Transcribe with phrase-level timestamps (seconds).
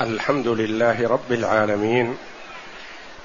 [0.00, 2.16] الحمد لله رب العالمين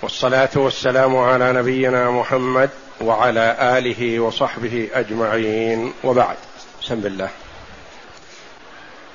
[0.02, 2.70] والصلاة والسلام على نبينا محمد
[3.02, 6.38] وعلى آله وصحبه أجمعين وبعد.
[6.82, 7.30] بسم الله.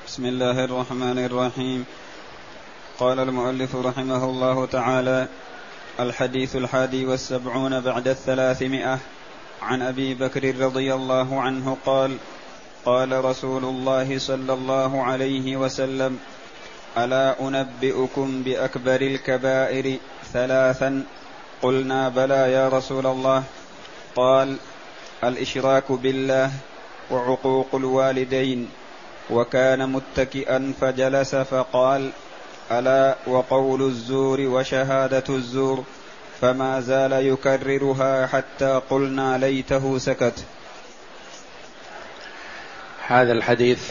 [0.06, 1.84] بسم الله الرحمن الرحيم.
[2.98, 5.28] قال المؤلف رحمه الله تعالى
[6.00, 8.98] الحديث الحادي والسبعون بعد الثلاثمائة
[9.62, 12.16] عن أبي بكر رضي الله عنه قال
[12.84, 16.18] قال رسول الله صلى الله عليه وسلم
[16.98, 19.98] ألا أنبئكم بأكبر الكبائر
[20.32, 21.04] ثلاثا؟
[21.62, 23.42] قلنا بلى يا رسول الله.
[24.16, 24.56] قال
[25.24, 26.50] الإشراك بالله
[27.10, 28.68] وعقوق الوالدين.
[29.30, 32.10] وكان متكئا فجلس فقال
[32.72, 35.84] ألا وقول الزور وشهادة الزور؟
[36.40, 40.44] فما زال يكررها حتى قلنا ليته سكت.
[43.06, 43.90] هذا الحديث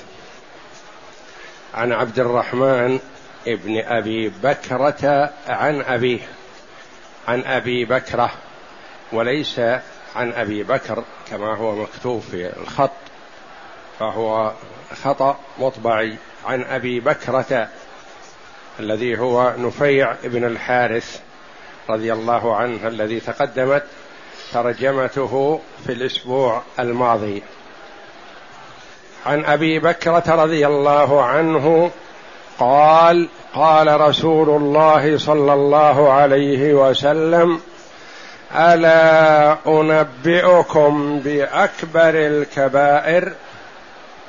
[1.73, 2.99] عن عبد الرحمن
[3.47, 6.19] ابن أبي بكرة عن أبيه
[7.27, 8.31] عن أبي بكرة
[9.11, 9.59] وليس
[10.15, 12.91] عن أبي بكر كما هو مكتوب في الخط
[13.99, 14.53] فهو
[15.03, 17.69] خطأ مطبعي عن أبي بكرة
[18.79, 21.21] الذي هو نفيع بن الحارث
[21.89, 23.83] رضي الله عنه الذي تقدمت
[24.53, 27.43] ترجمته في الأسبوع الماضي.
[29.25, 31.91] عن أبي بكرة رضي الله عنه
[32.59, 37.59] قال قال رسول الله صلى الله عليه وسلم
[38.55, 43.33] ألا أنبئكم بأكبر الكبائر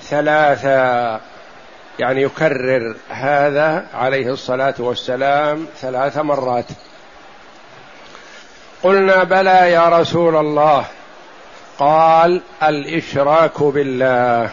[0.02, 1.20] ثلاثا
[1.98, 6.66] يعني يكرر هذا عليه الصلاة والسلام ثلاث مرات.
[8.82, 10.84] قلنا بلى يا رسول الله.
[11.78, 14.50] قال الإشراك بالله.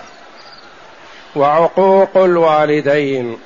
[1.35, 3.37] وعقوق الوالدين.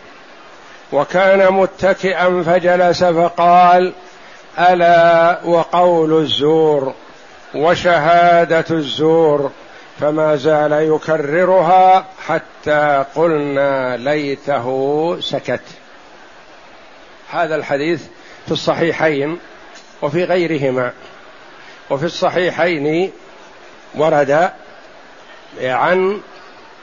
[0.92, 3.94] وكان متكئا فجلس فقال
[4.60, 6.94] ألا وقول الزور
[7.56, 9.52] وشهادة الزور
[10.00, 15.62] فما زال يكررها حتى قلنا ليته سكت.
[17.32, 18.04] هذا الحديث
[18.46, 19.40] في الصحيحين
[20.02, 20.92] وفي غيرهما.
[21.90, 23.12] وفي الصحيحين
[23.96, 24.52] ورد
[25.62, 26.22] عن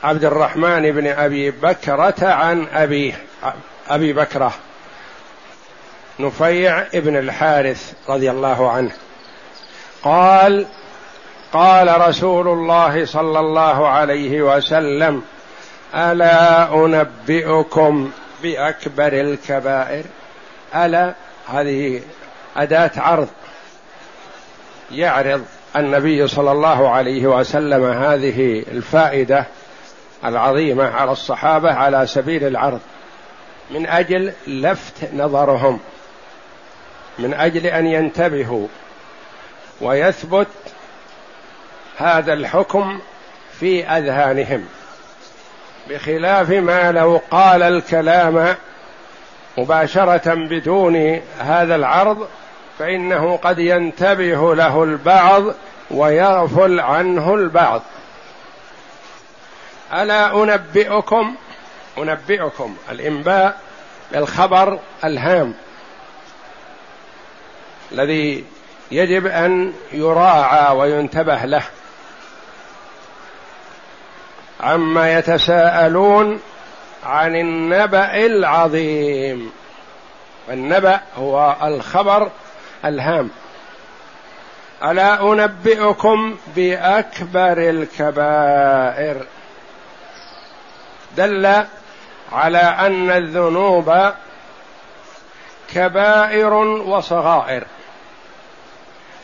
[0.04, 3.14] عبد الرحمن بن أبي بكرة عن ابيه
[3.88, 4.52] أبي بكرة.
[6.20, 8.90] نفيع بن الحارث رضي الله عنه.
[10.02, 10.66] قال
[11.52, 15.22] قال رسول الله صلى الله عليه وسلم
[15.94, 18.10] ألا أنبئكم
[18.42, 20.04] بأكبر الكبائر؟
[20.74, 21.14] ألا
[21.48, 22.00] هذه
[22.56, 23.28] أداة عرض.
[24.92, 25.44] يعرض
[25.76, 29.46] النبي صلى الله عليه وسلم هذه الفائدة
[30.24, 32.80] العظيمة على الصحابة على سبيل العرض
[33.70, 35.80] من أجل لفت نظرهم
[37.18, 38.66] من أجل أن ينتبهوا
[39.80, 40.48] ويثبت
[41.98, 43.00] هذا الحكم
[43.60, 44.64] في أذهانهم
[45.90, 48.56] بخلاف ما لو قال الكلام
[49.58, 52.28] مباشرة بدون هذا العرض
[52.78, 55.42] فإنه قد ينتبه له البعض
[55.90, 57.82] ويغفل عنه البعض.
[59.92, 61.34] ألا أنبئكم؟
[61.98, 63.60] أنبئكم الإنباء
[64.12, 65.54] بالخبر الهام
[67.92, 68.44] الذي
[68.90, 71.62] يجب أن يراعى وينتبه له.
[74.60, 76.40] عما يتساءلون
[77.04, 79.52] عن النبأ العظيم.
[80.50, 82.30] النبأ هو الخبر
[82.84, 83.30] الهام.
[84.84, 89.26] ألا أنبئكم بأكبر الكبائر.
[91.16, 91.64] دل
[92.32, 94.12] على أن الذنوب
[95.74, 97.64] كبائر وصغائر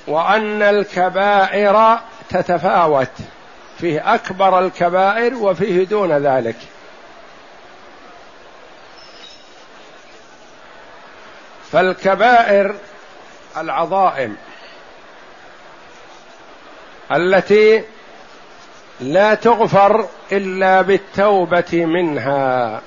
[0.07, 1.99] وأن الكبائر
[2.31, 3.11] تتفاوت
[3.79, 6.57] فيه أكبر الكبائر وفيه دون ذلك.
[11.73, 12.75] فالكبائر
[13.57, 14.37] العظائم
[17.13, 17.85] التي
[19.01, 22.81] لا تغفر إلا بالتوبة منها.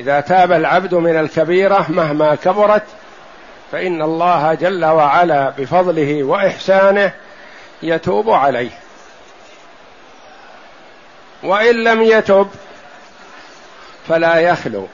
[0.00, 2.82] إذا تاب العبد من الكبيرة مهما كبرت
[3.72, 7.12] فإن الله جل وعلا بفضله وإحسانه
[7.82, 8.70] يتوب عليه.
[11.42, 12.48] وإن لم يتب
[14.08, 14.86] فلا يخلو.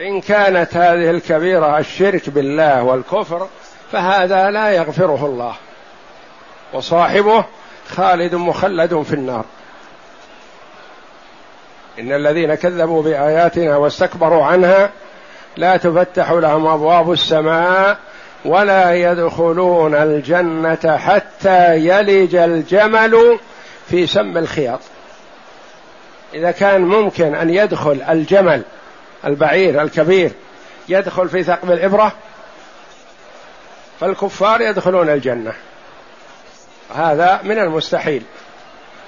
[0.00, 3.48] إن كانت هذه الكبيرة الشرك بالله والكفر
[3.92, 5.54] فهذا لا يغفره الله.
[6.72, 7.44] وصاحبه
[7.90, 9.44] خالد مخلد في النار.
[11.98, 14.90] إن الذين كذبوا بآياتنا واستكبروا عنها
[15.56, 17.98] لا تفتح لهم أبواب السماء
[18.44, 23.38] ولا يدخلون الجنة حتى يلج الجمل
[23.88, 24.80] في سم الخياط.
[26.34, 28.62] إذا كان ممكن أن يدخل الجمل
[29.24, 30.30] البعير الكبير
[30.88, 32.12] يدخل في ثقب الإبرة
[34.00, 35.52] فالكفار يدخلون الجنة.
[36.96, 38.22] هذا من المستحيل.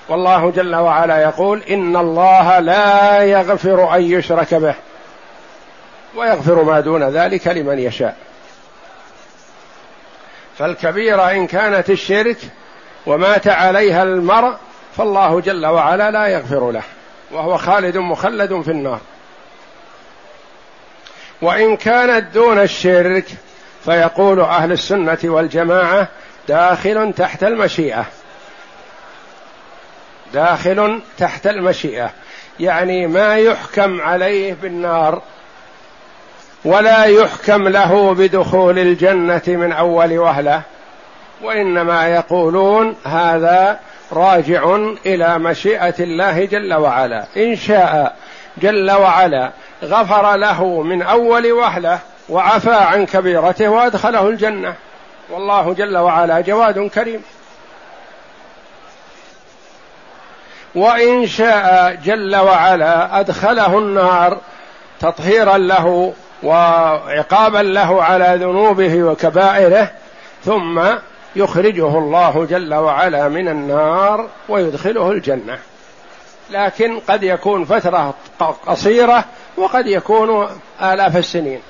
[0.08, 4.74] والله جل وعلا يقول إن الله لا يغفر أن يشرك به
[6.16, 8.16] ويغفر ما دون ذلك لمن يشاء.
[10.58, 12.36] فالكبيره إن كانت الشرك
[13.06, 14.54] ومات عليها المرء
[14.96, 16.82] فالله جل وعلا لا يغفر له
[17.30, 19.00] وهو خالد مخلد في النار.
[21.42, 23.24] وإن كانت دون الشرك
[23.84, 26.08] فيقول أهل السنة والجماعة
[26.48, 28.04] داخل تحت المشيئة.
[30.34, 32.10] داخل تحت المشيئة.
[32.60, 35.22] يعني ما يحكم عليه بالنار
[36.64, 40.62] ولا يحكم له بدخول الجنة من أول وهلة.
[41.42, 43.80] وإنما يقولون هذا
[44.12, 47.24] راجع إلى مشيئة الله جل وعلا.
[47.36, 48.16] إن شاء
[48.58, 49.50] جل وعلا
[49.84, 51.98] غفر له من أول وهلة
[52.28, 54.74] وعفى عن كبيرته وأدخله الجنة.
[55.30, 57.22] والله جل وعلا جواد كريم.
[60.74, 64.38] وإن شاء جل وعلا أدخله النار
[65.00, 69.90] تطهيرا له وعقابا له على ذنوبه وكبائره
[70.44, 70.82] ثم
[71.36, 75.58] يخرجه الله جل وعلا من النار ويدخله الجنة.
[76.50, 78.14] لكن قد يكون فترة
[78.66, 79.24] قصيرة
[79.56, 80.48] وقد يكون
[80.82, 81.60] آلاف السنين.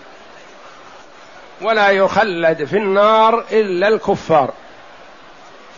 [1.60, 4.52] ولا يخلد في النار إلا الكفار.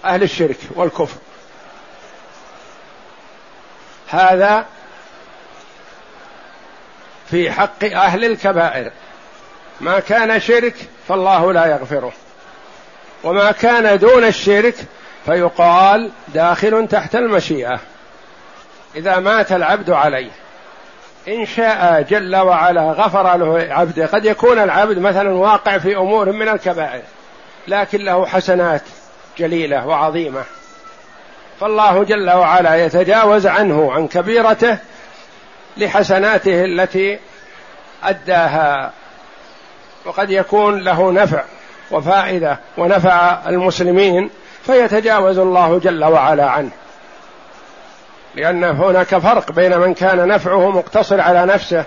[0.04, 1.18] أهل الشرك والكفر.
[4.08, 4.66] هذا
[7.30, 8.92] في حق أهل الكبائر.
[9.80, 10.74] ما كان شرك
[11.08, 12.12] فالله لا يغفره.
[13.24, 14.74] وما كان دون الشرك
[15.26, 17.80] فيقال داخل تحت المشيئة.
[18.96, 20.30] إذا مات العبد عليه.
[21.28, 26.48] إن شاء جل وعلا غفر له عبده قد يكون العبد مثلا واقع في أمور من
[26.48, 27.02] الكبائر
[27.68, 28.82] لكن له حسنات
[29.38, 30.42] جليلة وعظيمة.
[31.60, 34.78] فالله جل وعلا يتجاوز عنه عن كبيرته
[35.76, 37.18] لحسناته التي
[38.04, 38.92] أداها.
[40.04, 41.44] وقد يكون له نفع
[41.90, 44.30] وفائدة ونفع المسلمين
[44.62, 46.70] فيتجاوز الله جل وعلا عنه.
[48.34, 51.84] لأن هناك فرق بين من كان نفعه مقتصر على نفسه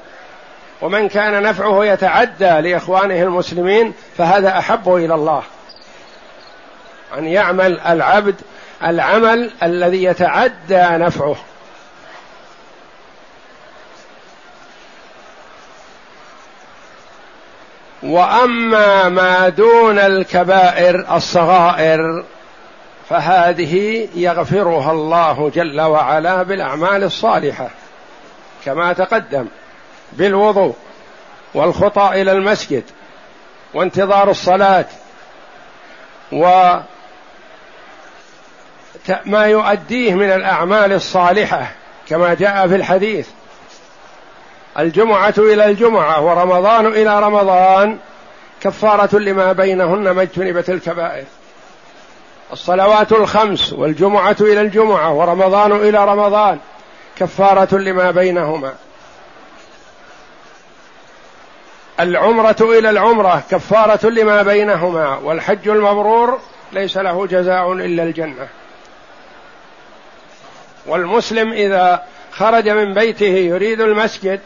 [0.82, 5.44] ومن كان نفعه يتعدى لإخوانه المسلمين فهذا أحب إلى الله.
[7.18, 8.36] أن يعمل العبد
[8.84, 11.36] العمل الذي يتعدى نفعه.
[18.04, 22.24] وأما ما دون الكبائر الصغائر
[23.14, 27.70] فهذه يغفرها الله جل وعلا بالأعمال الصالحة
[28.66, 29.48] كما تقدم
[30.14, 30.76] بالوضوء
[31.54, 32.84] والخطى إلى المسجد
[33.74, 34.86] وانتظار الصلاة
[36.32, 36.74] و
[39.26, 41.72] ما يؤديه من الأعمال الصالحة
[42.10, 43.28] كما جاء في الحديث
[44.80, 47.98] الجمعة إلى الجمعة ورمضان إلى رمضان
[48.62, 51.26] كفارة لما بينهن ما اجتنبت الكبائر.
[52.54, 56.60] الصلوات الخمس والجمعة إلى الجمعة ورمضان إلى رمضان
[57.18, 58.74] كفارة لما بينهما.
[62.00, 66.40] العمرة إلى العمرة كفارة لما بينهما والحج المبرور
[66.74, 68.48] ليس له جزاء إلا الجنة.
[70.86, 74.40] والمسلم إذا خرج من بيته يريد المسجد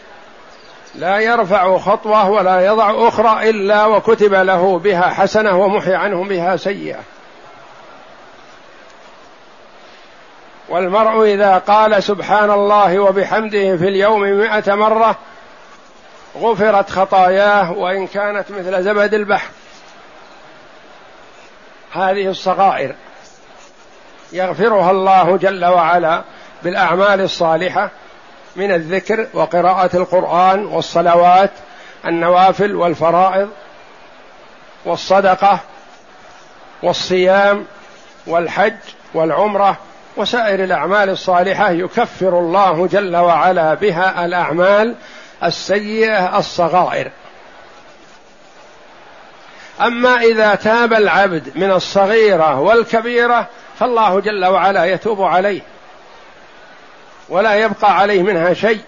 [0.96, 7.00] لا يرفع خطوة ولا يضع أخرى إلا وكتب له بها حسنة ومحي عنه بها سيئة.
[10.70, 15.16] والمرء إذا قال سبحان الله وبحمده في اليوم مائه مرة
[16.38, 19.50] غفرت خطاياه وإن كانت مثل زبد البحر.
[21.94, 22.96] هذه الصغائر
[24.32, 26.24] يغفرها الله جل وعلا
[26.64, 27.92] بالأعمال الصالحة
[28.56, 31.52] من الذكر وقراءة القرآن والصلوات
[32.06, 33.50] النوافل والفرائض
[34.86, 35.60] والصدقة
[36.84, 37.66] والصيام
[38.28, 38.78] والحج
[39.14, 39.78] والعمرة
[40.18, 44.96] وسائر الأعمال الصالحة يكفر الله جل وعلا بها الأعمال
[45.44, 47.12] السيئة الصغائر.
[49.82, 53.48] أما إذا تاب العبد من الصغيرة والكبيرة
[53.80, 55.62] فالله جل وعلا يتوب عليه
[57.30, 58.82] ولا يبقى عليه منها شيء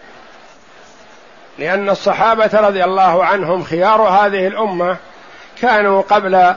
[1.59, 4.97] لأن الصحابة رضي الله عنهم خيار هذه الأمة
[5.61, 6.55] كانوا قبل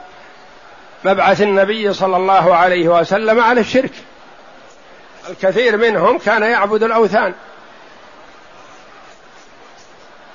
[1.04, 3.92] مبعث النبي صلى الله عليه وسلم على الشرك.
[5.30, 7.34] الكثير منهم كان يعبد الأوثان.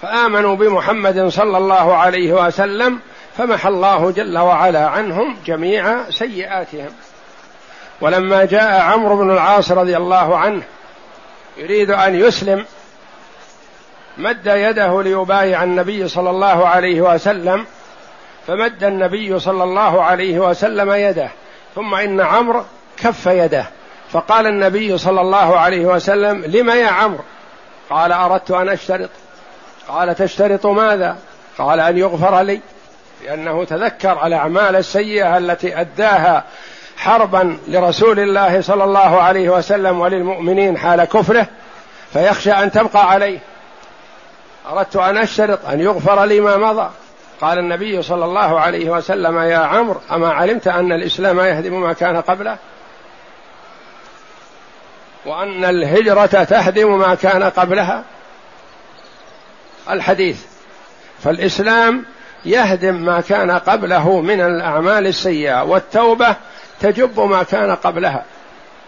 [0.01, 3.00] فآمنوا بمحمد صلى الله عليه وسلم
[3.38, 6.89] فمحى الله جل وعلا عنهم جميع سيئاتهم.
[8.01, 10.63] ولما جاء عمرو بن العاص رضي الله عنه
[11.58, 12.65] يريد أن يسلم
[14.17, 17.65] مد يده ليبايع النبي صلى الله عليه وسلم
[18.48, 21.29] فمد النبي صلى الله عليه وسلم يده
[21.75, 22.63] ثم إن عمرو
[22.98, 23.65] كف يده.
[24.12, 27.24] فقال النبي صلى الله عليه وسلم لم يا عمرو؟
[27.90, 29.10] قال أردت أن أشترط.
[29.88, 31.18] قال تشترط ماذا؟
[31.58, 32.62] قال أن يغفر لي
[33.26, 36.44] لأنه تذكر الاعمال السيئة التي أداها
[36.98, 41.48] حربا لرسول الله صلى الله عليه وسلم وللمؤمنين حال كفره
[42.14, 43.40] فيخشى أن تبقى عليه.
[44.72, 46.90] أردت أن أشترط أن يغفر لي ما مضى.
[47.42, 52.22] قال النبي صلى الله عليه وسلم يا عمرو أما علمت أن الإسلام يهدم ما كان
[52.22, 52.58] قبله؟
[55.27, 58.03] وأن الهجرة تهدم ما كان قبلها.
[59.89, 60.41] الحديث
[61.24, 62.05] فالإسلام
[62.46, 66.36] يهدم ما كان قبله من الأعمال السيئة والتوبة
[66.79, 68.24] تجب ما كان قبلها.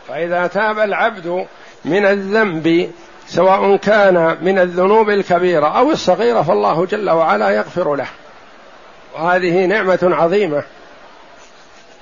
[0.07, 1.45] فإذا تاب العبد
[1.85, 2.91] من الذنب
[3.27, 8.07] سواء كان من الذنوب الكبيرة أو الصغيرة فالله جل وعلا يغفر له.
[9.15, 10.63] وهذه نعمة عظيمة.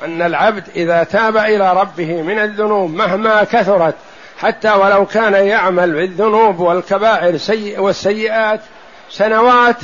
[0.06, 3.96] أن العبد إذا تاب إلى ربه من الذنوب مهما كثرت
[4.38, 7.40] حتى ولو كان يعمل بالذنوب والكبائر
[7.80, 8.62] والسيئات
[9.10, 9.78] سنوات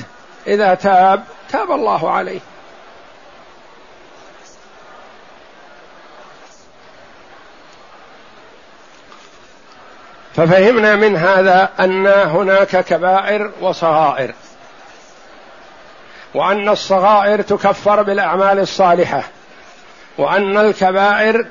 [0.48, 2.40] إذا تاب تاب الله عليه.
[10.36, 14.34] ففهمنا من هذا أن هناك كبائر وصغائر
[16.34, 19.24] وأن الصغائر تكفر بالأعمال الصالحة
[20.18, 21.46] وأن الكبائر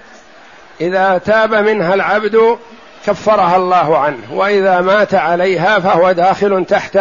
[0.80, 2.58] إذا تاب منها العبد
[3.06, 6.98] كفرها الله عنه وإذا مات عليها فهو داخل تحت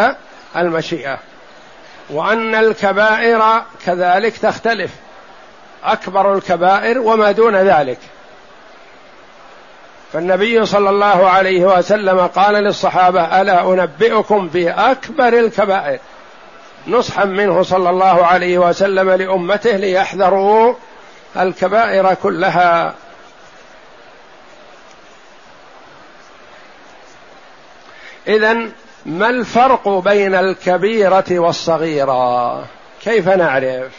[0.58, 1.18] المشيئة.
[2.10, 3.44] وأن الكبائر
[3.86, 4.92] كذلك تختلف
[5.84, 8.00] أكبر الكبائر وما دون ذلك.
[10.14, 16.00] فالنبي صلى الله عليه وسلم قال للصحابة ألا أنبئكم بأكبر الكبائر؟
[16.88, 20.74] نصحا منه صلى الله عليه وسلم لأمته ليحذروا
[21.38, 22.94] الكبائر كلها.
[28.28, 28.54] اذا
[29.06, 32.66] ما الفرق بين الكبيرة والصغيرة؟
[33.04, 33.92] كيف نعرف؟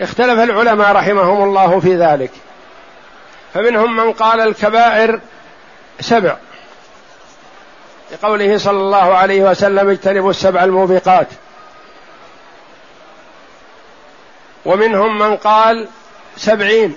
[0.00, 2.30] اختلف العلماء رحمهم الله في ذلك.
[3.54, 5.20] فمنهم من قال الكبائر
[6.00, 6.36] سبع.
[8.12, 11.28] لقوله صلى الله عليه وسلم اجتنبوا السبع الموبقات.
[14.64, 15.88] ومنهم من قال
[16.36, 16.96] سبعين.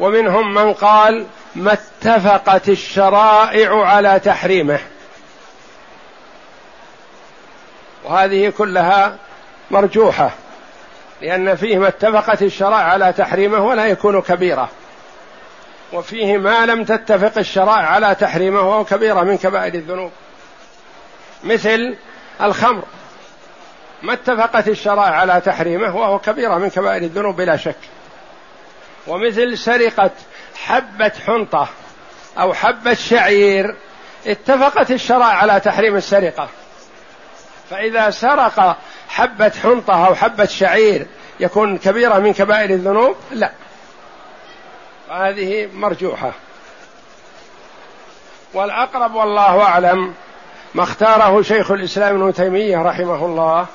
[0.00, 4.78] ومنهم من قال ما اتفقت الشرائع على تحريمه.
[8.04, 9.16] وهذه كلها
[9.70, 10.30] مرجوحة
[11.22, 14.68] لأن فيه ما اتفقت الشرائع على تحريمه ولا يكون كبيرة.
[15.92, 20.10] وفيه ما لم تتفق الشرائع على تحريمه وهو كبيره من كبائر الذنوب.
[21.44, 21.96] مثل
[22.42, 22.82] الخمر
[24.02, 27.76] ما اتفقت الشرائع على تحريمه وهو كبيره من كبائر الذنوب بلا شك.
[29.06, 30.10] ومثل سرقة
[30.56, 31.68] حبة حنطة
[32.38, 33.76] أو حبة شعير
[34.26, 36.48] اتفقت الشرائع على تحريم السرقة.
[37.70, 38.76] فإذا سرق
[39.08, 41.06] حبة حنطة أو حبة شعير
[41.40, 43.52] يكون كبيرة من كبائر الذنوب؟ لا.
[45.10, 46.32] هذه مرجوحة.
[48.54, 50.14] والأقرب والله أعلم
[50.74, 53.66] ما اختاره شيخ الإسلام ابن تيمية رحمه الله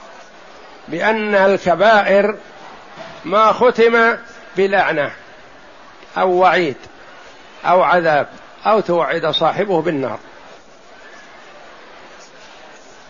[0.87, 2.35] بأن الكبائر
[3.25, 4.17] ما ختم
[4.57, 5.11] بلعنة.
[6.17, 6.75] أو وعيد
[7.65, 8.27] أو عذاب
[8.65, 10.19] أو توعد صاحبه بالنار.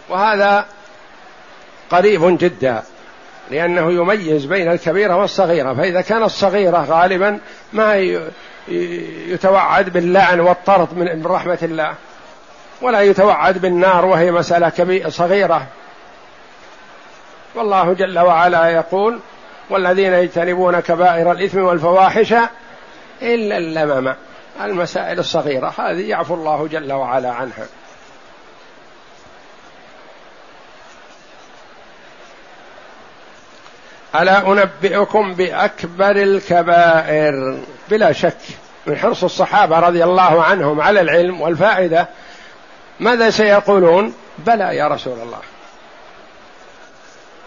[0.10, 0.66] وهذا
[1.90, 2.84] قريب جدا
[3.52, 7.40] لأنه يميز بين الكبيرة والصغيرة فإذا كانت الصغيرة غالبا
[7.74, 7.96] ما
[9.28, 11.94] يتوعد باللعن والطرد من رحمة الله
[12.82, 15.68] ولا يتوعد بالنار وهي مسألة كبيرة صغيرة.
[17.56, 19.20] والله جل وعلا يقول
[19.70, 22.34] والذين يجتنبون كبائر الإثم والفواحش
[23.22, 24.16] إلا اللمم
[24.62, 25.74] المسائل الصغيرة.
[25.78, 27.66] هذه يعفو الله جل وعلا عنها.
[34.16, 37.60] ألا أنبئكم بأكبر الكبائر؟
[37.90, 38.38] بلا شك.
[38.86, 42.08] من حرص الصحابة رضي الله عنهم على العلم والفائدة
[43.00, 45.40] ماذا سيقولون؟ بلى يا رسول الله.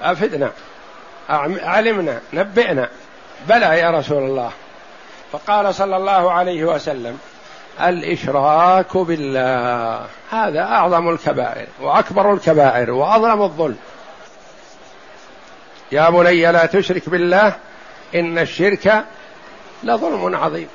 [0.02, 0.50] أفدنا
[1.62, 2.88] علمنا نبئنا.
[3.48, 4.52] بلى يا رسول الله.
[5.32, 7.18] فقال صلى الله عليه وسلم
[7.80, 10.06] الإشراك بالله.
[10.30, 13.78] هذا أعظم الكبائر وأكبر الكبائر واظلم الظلم.
[15.92, 17.56] يا بني لا تشرك بالله
[18.14, 19.04] إن الشرك
[19.82, 20.68] لظلم عظيم.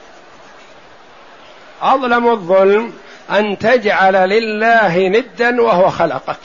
[1.81, 2.93] أظلم الظلم
[3.31, 6.39] أن تجعل لله ندا وهو خلقك.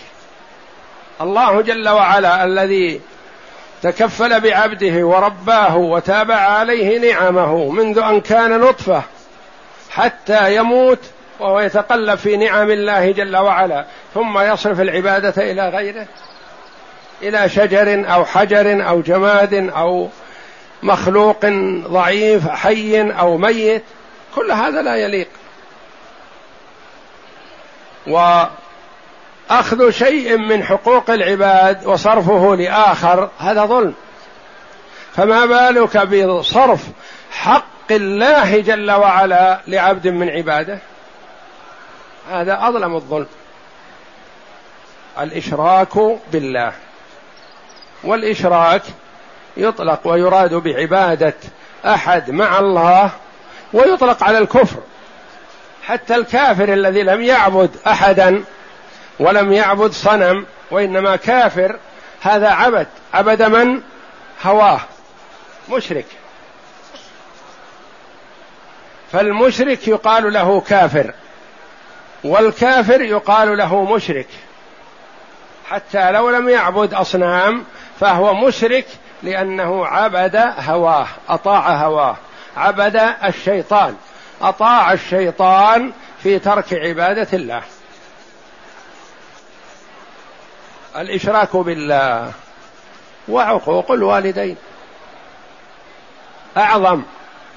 [1.21, 3.01] الله جل وعلا الذي
[3.83, 9.03] تكفل بعبده ورباه وتابع عليه نعمه منذ أن كان نطفه
[9.91, 10.99] حتى يموت
[11.41, 13.85] وهو يتقلب في نعم الله جل وعلا.
[14.15, 16.07] ثم يصرف العبادة إلى غيره
[17.23, 20.09] إلى شجر أو حجر أو جماد أو
[20.83, 21.47] مخلوق
[21.87, 23.85] ضعيف حي أو ميت.
[24.35, 25.29] كل هذا لا يليق.
[29.51, 33.95] واخذ شيء من حقوق العباد وصرفه لآخر هذا ظلم.
[35.17, 36.81] فما بالك بصرف
[37.33, 40.79] حق الله جل وعلا لعبد من عباده؟
[42.31, 43.27] هذا أظلم الظلم.
[45.21, 45.99] الإشراك
[46.33, 46.73] بالله.
[48.05, 48.83] والإشراك
[49.57, 51.35] يطلق ويراد بعبادة
[51.87, 53.11] أحد مع الله
[53.73, 54.81] ويطلق على الكفر.
[55.87, 58.45] حتى الكافر الذي لم يعبد أحدا
[59.21, 61.79] ولم يعبد صنم وإنما كافر
[62.21, 62.87] هذا عبد.
[63.15, 63.83] عبد من؟
[64.45, 64.81] هواه.
[65.71, 66.07] مشرك.
[69.13, 71.15] فالمشرك يقال له كافر
[72.25, 74.29] والكافر يقال له مشرك.
[75.71, 77.65] حتى لو لم يعبد أصنام
[78.01, 78.87] فهو مشرك
[79.23, 82.17] لأنه عبد هواه أطاع هواه.
[82.57, 83.97] عبد الشيطان.
[84.43, 87.63] أطاع الشيطان في ترك عبادة الله.
[90.97, 92.33] الإشراك بالله
[93.29, 94.57] وعقوق الوالدين.
[96.57, 97.03] أعظم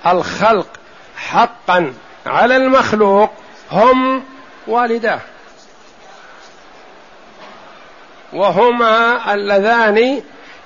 [0.08, 0.68] الخلق
[1.18, 1.94] حقا
[2.26, 3.32] على المخلوق
[3.72, 4.24] هم
[4.68, 5.20] والداه.
[8.34, 10.22] وهما اللذان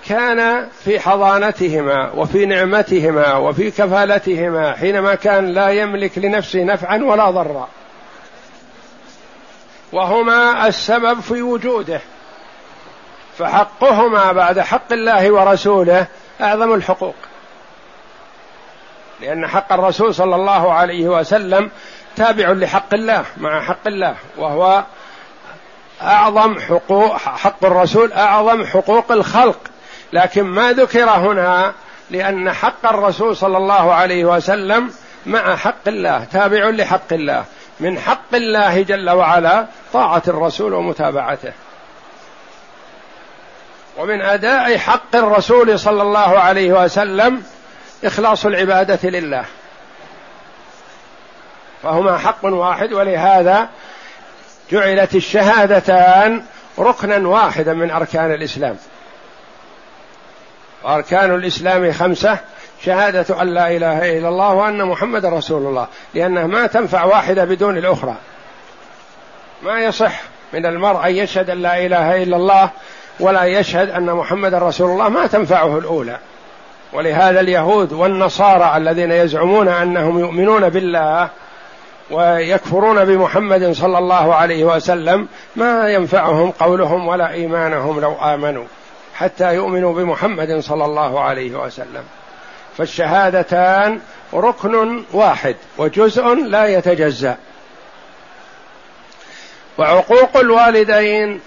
[0.08, 7.70] كان في حضانتهما وفي نعمتهما وفي كفالتهما حينما كان لا يملك لنفسه نفعا ولا ضرا.
[9.94, 12.02] وهما السبب في وجوده.
[13.38, 16.08] فحقهما بعد حق الله ورسوله
[16.42, 17.16] أعظم الحقوق.
[19.22, 21.70] لأن حق الرسول صلى الله عليه وسلم
[22.16, 24.84] تابع لحق الله مع حق الله وهو
[26.02, 29.60] أعظم حقوق حق الرسول أعظم حقوق الخلق.
[30.14, 31.74] لكن ما ذكر هنا
[32.10, 34.92] لأن حق الرسول صلى الله عليه وسلم
[35.26, 37.46] مع حق الله تابع لحق الله.
[37.80, 41.54] من حق الله جل وعلا طاعة الرسول ومتابعته.
[43.98, 47.44] ومن أداء حق الرسول صلى الله عليه وسلم
[48.04, 49.46] إخلاص العبادة لله.
[51.84, 53.70] فهما حق واحد ولهذا
[54.72, 56.44] جعلت الشهادتان
[56.80, 58.78] ركنا واحدا من أركان الإسلام.
[60.84, 62.38] وأركان الإسلام خمسة
[62.86, 67.78] شهادة أن لا إله إلا الله وأن محمد رسول الله لانها ما تنفع واحدة بدون
[67.78, 68.16] الأخرى.
[69.64, 70.22] ما يصح
[70.54, 72.70] من المرء أن يشهد أن لا إله إلا الله
[73.20, 76.18] ولا يشهد أن محمد رسول الله ما تنفعه الأولى.
[76.94, 81.30] ولهذا اليهود والنصارى الذين يزعمون أنهم يؤمنون بالله
[82.12, 88.64] ويكفرون بمحمد صلى الله عليه وسلم ما ينفعهم قولهم ولا إيمانهم لو آمنوا
[89.16, 92.04] حتى يؤمنوا بمحمد صلى الله عليه وسلم.
[92.78, 94.00] فالشهادتان
[94.34, 97.36] ركن واحد وجزء لا يتجزأ.
[99.78, 101.42] وعقوق الوالدين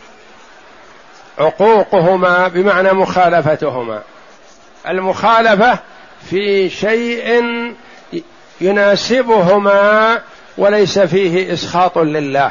[1.38, 4.03] عقوقهما بمعنى مخالفتهما.
[4.88, 5.79] المخالفة
[6.31, 7.45] في شيء
[8.61, 10.19] يناسبهما
[10.59, 12.51] وليس فيه إسخاط لله.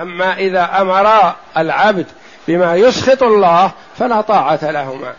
[0.00, 2.06] أما إذا أمر العبد
[2.48, 5.14] بما يسخط الله فلا طاعة لهما.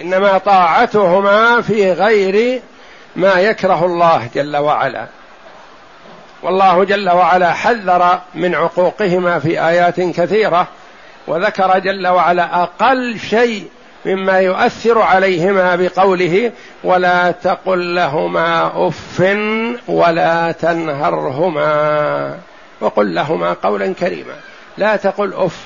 [0.00, 2.62] إنما طاعتهما في غير
[3.16, 5.06] ما يكره الله جل وعلا.
[6.42, 10.66] والله جل وعلا حذر من عقوقهما في آيات كثيرة
[11.26, 13.68] وذكر جل وعلا أقل شيء
[14.06, 16.52] مما يؤثر عليهما بقوله
[16.84, 19.36] ولا تقل لهما أف
[19.88, 22.36] ولا تنهرهما
[22.80, 24.34] وقل لهما قولا كريما
[24.78, 25.64] لا تقل أف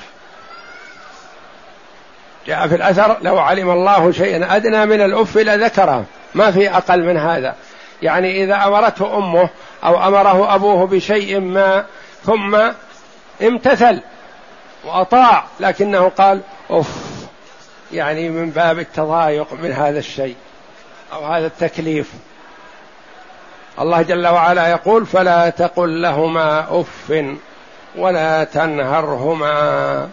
[2.47, 6.05] جاء في الأثر لو علم الله شيئا أدنى من الأف لذكره.
[6.35, 7.55] ما في أقل من هذا.
[8.01, 9.49] يعني إذا أمرته أمه
[9.83, 11.85] أو أمره أبوه بشيء ما
[12.23, 12.61] ثم
[13.41, 13.99] امتثل
[14.85, 17.25] وأطاع لكنه قال أف
[17.91, 20.35] يعني من باب التضايق من هذا الشيء
[21.13, 22.11] أو هذا التكليف.
[23.79, 27.23] الله جل وعلا يقول فلا تقل لهما أف
[27.95, 30.09] ولا تنهرهما.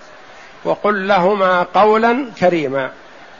[0.65, 2.91] وقل لهما قولا كريما.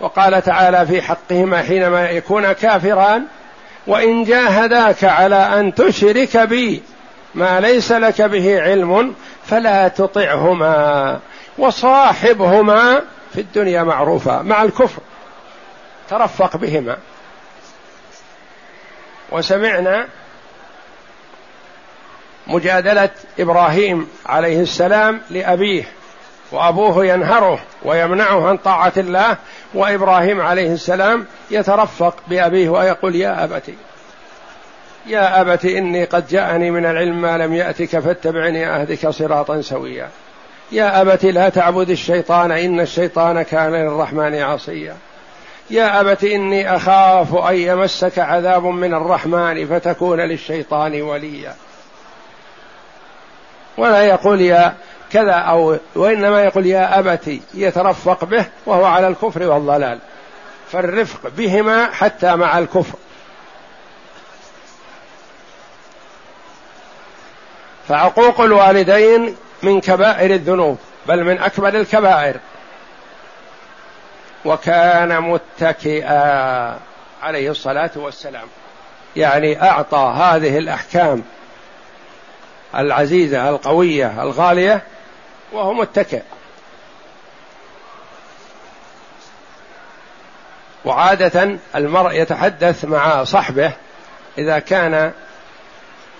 [0.01, 3.25] وقال تعالى في حقهما حينما يكون كافران
[3.87, 6.83] وإن جاهداك على أن تشرك بي
[7.35, 9.15] ما ليس لك به علم
[9.47, 11.21] فلا تطعهما
[11.59, 13.03] وصاحبهما
[13.35, 15.03] في الدنيا معروفا مع الكفر.
[16.11, 16.97] ترفق بهما.
[19.33, 20.09] وسمعنا
[22.47, 25.85] مجادلة إبراهيم عليه السلام لأبيه.
[26.53, 29.37] وأبوه ينهره ويمنعه عن طاعة الله
[29.75, 33.71] وإبراهيم عليه السلام يترفق بأبيه ويقول يا ابت
[35.07, 40.09] يا ابت إني قد جاءني من العلم ما لم يأتك فاتبعني أهدك صراطا سويا.
[40.73, 44.97] يا ابت لا تعبد الشيطان إن الشيطان كان للرحمن عصيا.
[45.71, 51.55] يا ابت إني أخاف أن يمسك عذاب من الرحمن فتكون للشيطان وليا.
[53.79, 54.75] ولا يقول يا
[55.13, 59.99] كذا أو وإنما يقول يا أبتي يترفق به وهو على الكفر والضلال.
[60.71, 62.99] فالرفق بهما حتى مع الكفر.
[67.89, 72.37] فعقوق الوالدين من كبائر الذنوب بل من أكبر الكبائر.
[74.45, 76.79] وكان متكئا
[77.23, 78.47] عليه الصلاة والسلام.
[79.17, 81.23] يعني أعطى هذه الأحكام
[82.77, 84.83] العزيزة القوية الغالية
[85.53, 86.23] وهو متكئ.
[90.85, 93.73] وعادة المرء يتحدث مع صحبه
[94.39, 95.13] إذا كان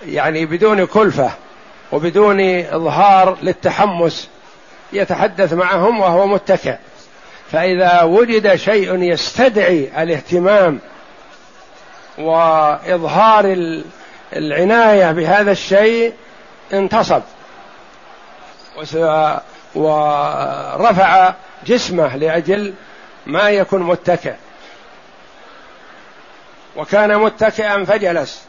[0.05, 1.31] يعني بدون كلفة
[1.91, 4.29] وبدون إظهار للتحمس
[4.93, 6.75] يتحدث معهم وهو متكئ.
[7.51, 10.79] فإذا وجد شيء يستدعي الاهتمام
[12.17, 13.55] وإظهار
[14.33, 16.13] العناية بهذا الشيء
[16.73, 17.21] انتصب.
[19.75, 21.33] ورفع
[21.65, 22.73] جسمه لأجل
[23.25, 24.33] ما يكون متكئ.
[26.75, 28.43] وكان متكئا فجلس.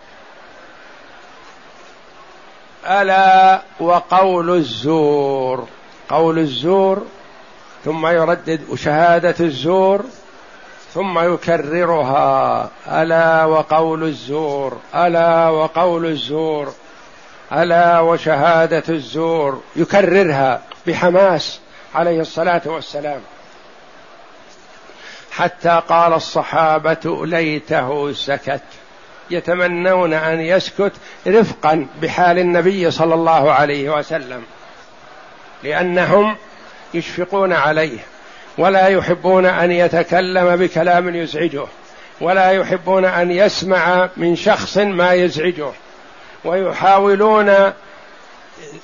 [2.87, 5.69] ألا وقول الزور.
[6.09, 7.07] قول الزور
[7.85, 10.05] ثم يردد شهادة الزور
[10.95, 12.71] ثم يكررها.
[12.89, 14.81] ألا وقول الزور.
[14.95, 16.75] ألا وقول الزور.
[17.63, 21.61] ألا وشهادة الزور يكررها بحماس
[21.95, 23.21] عليه الصلاة والسلام.
[25.31, 28.63] حتى قال الصحابة ليته سكت.
[29.31, 30.93] يتمنون أن يسكت
[31.27, 34.43] رفقا بحال النبي صلى الله عليه وسلم.
[35.63, 36.37] لأنهم
[36.95, 37.99] يشفقون عليه.
[38.59, 41.67] ولا يحبون أن يتكلم بكلام يزعجه.
[42.21, 45.73] ولا يحبون أن يسمع من شخص ما يزعجه.
[46.45, 47.73] ويحاولون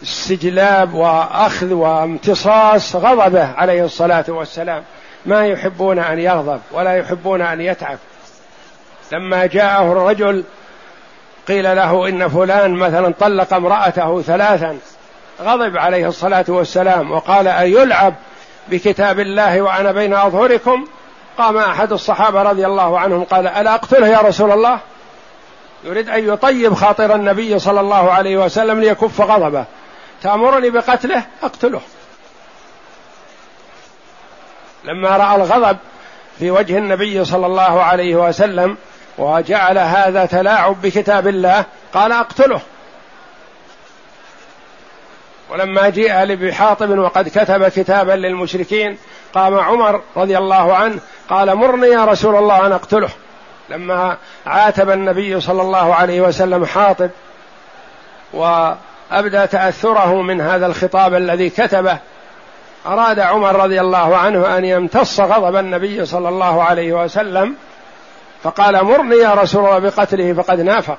[0.03, 4.85] استجلاب وأخذ وامتصاص غضبه عليه الصلاة والسلام.
[5.27, 7.99] ما يحبون أن يغضب ولا يحبون أن يتعب.
[9.13, 10.45] لما جاءه الرجل
[11.49, 14.79] قيل له إن فلان مثلا طلق امرأته ثلاثا
[15.43, 18.15] غضب عليه الصلاة والسلام وقال أيلعب
[18.69, 20.87] بكتاب الله وأنا بين أظهركم؟
[21.39, 24.79] قام أحد الصحابة رضي الله عنهم قال ألا أقتله يا رسول الله؟
[25.85, 29.65] يريد أن يطيب خاطر النبي صلى الله عليه وسلم ليكف غضبه.
[30.23, 31.81] تأمرني بقتله؟ أقتله.
[34.85, 35.77] لما رأى الغضب
[36.39, 38.77] في وجه النبي صلى الله عليه وسلم
[39.19, 41.65] وجعل هذا تلاعب بكتاب الله
[41.95, 42.61] قال أقتله.
[45.51, 48.99] ولما جيء لأبي حاطب وقد كتب كتابا للمشركين
[49.35, 53.11] قام عمر رضي الله عنه قال مرني يا رسول الله أن أقتله.
[53.71, 57.11] لما عاتب النبي صلى الله عليه وسلم حاطب
[58.33, 61.99] وأبدى تأثره من هذا الخطاب الذي كتبه
[62.87, 67.55] أراد عمر رضي الله عنه أن يمتص غضب النبي صلى الله عليه وسلم
[68.43, 70.99] فقال مرني يا رسول الله بقتله فقد نافق.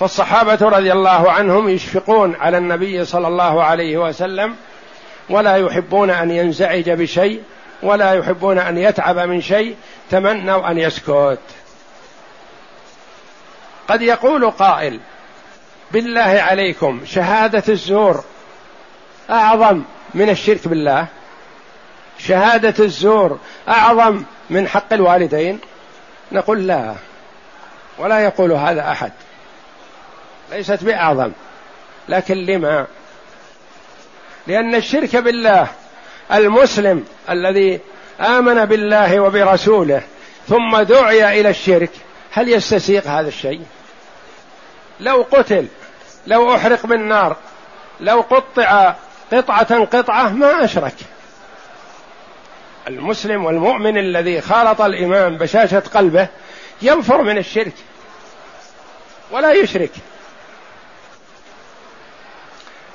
[0.00, 4.56] فالصحابة رضي الله عنهم يشفقون على النبي صلى الله عليه وسلم
[5.30, 7.42] ولا يحبون أن ينزعج بشيء
[7.82, 9.76] ولا يحبون أن يتعب من شيء
[10.10, 11.38] تمنوا أن يسكت.
[13.88, 15.00] قد يقول قائل
[15.90, 18.24] بالله عليكم شهادة الزور
[19.30, 19.82] أعظم
[20.14, 21.06] من الشرك بالله؟
[22.18, 23.38] شهادة الزور
[23.68, 25.58] أعظم من حق الوالدين؟
[26.32, 26.94] نقول لا
[27.98, 29.12] ولا يقول هذا أحد.
[30.52, 31.32] ليست بأعظم
[32.08, 32.86] لكن لما؟
[34.46, 35.68] لأن الشرك بالله
[36.32, 37.80] المسلم الذي
[38.20, 40.02] آمن بالله وبرسوله
[40.48, 41.90] ثم دعي إلى الشرك
[42.30, 43.62] هل يستسيغ هذا الشيء؟
[45.00, 45.66] لو قتل
[46.26, 47.36] لو أحرق بالنار
[48.00, 48.94] لو قطع
[49.32, 50.94] قطعة قطعة ما أشرك.
[52.88, 56.28] المسلم والمؤمن الذي خالط الإمام بشاشة قلبه
[56.82, 57.72] ينفر من الشرك
[59.30, 59.90] ولا يشرك.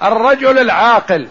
[0.04, 1.28] الرجل العاقل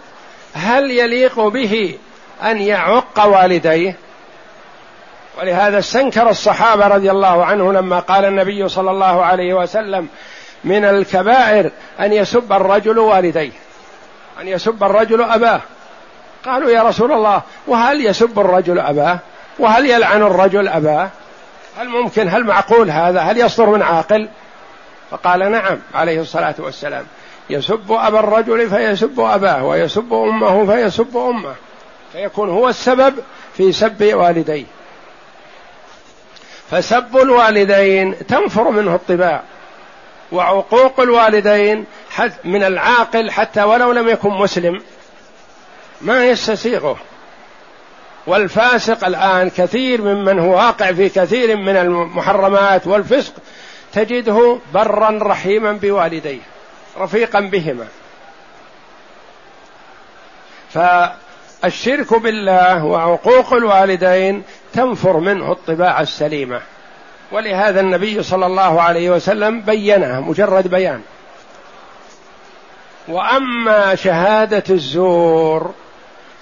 [0.55, 1.99] هل يليق به
[2.43, 3.97] أن يعق والديه؟
[5.39, 10.09] ولهذا استنكر الصحابة رضي الله عنه لما قال النبي صلى الله عليه وسلم
[10.65, 13.53] من الكبائر أن يسب الرجل والديه
[14.41, 15.61] أن يسب الرجل أباه.
[16.45, 19.19] قالوا يا رسول الله وهل يسب الرجل أباه؟
[19.59, 21.11] وهل يلعن الرجل أباه؟
[21.79, 24.29] هل ممكن؟ هل معقول هذا؟ هل يصدر من عاقل؟
[25.11, 27.05] فقال نعم عليه الصلاة والسلام.
[27.51, 31.55] يسب أبا الرجل فيسب أباه ويسب أمه فيسب أمه.
[32.13, 33.15] فيكون هو السبب
[33.55, 34.65] في سب والديه.
[36.71, 39.43] فسب الوالدين تنفر منه الطباع
[40.33, 41.85] وعقوق الوالدين
[42.45, 44.83] من العاقل حتى ولو لم يكن مسلم.
[46.01, 46.97] ما يستسيغه.
[48.27, 53.33] والفاسق الآن كثير ممن هو واقع في كثير من المحرمات والفسق
[53.93, 56.52] تجده برا رحيما بوالديه.
[56.99, 57.87] رفيقا بهما.
[60.71, 66.61] فالشرك بالله وعقوق الوالدين تنفر منه الطباع السليمة.
[67.33, 71.03] ولهذا النبي صلى الله عليه وسلم بينها مجرد بيان.
[73.09, 75.75] وأما شهادة الزور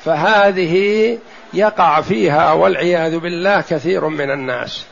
[0.04, 1.18] فهذه
[1.52, 4.84] يقع فيها والعياذ بالله كثير من الناس.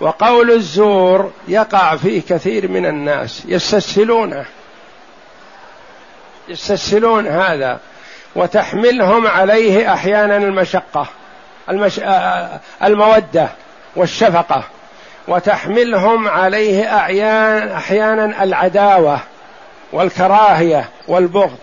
[0.00, 4.46] وقول الزور يقع فيه كثير من الناس يستسهلونه.
[6.50, 7.80] يستسهلون هذا
[8.34, 11.06] وتحملهم عليه أحيانا المشقة
[11.68, 12.00] المش...
[12.82, 13.48] المودة
[13.96, 14.64] والشفقة
[15.28, 19.20] وتحملهم عليه أعيان أحيانا العداوة
[19.92, 21.58] والكراهية والبغض.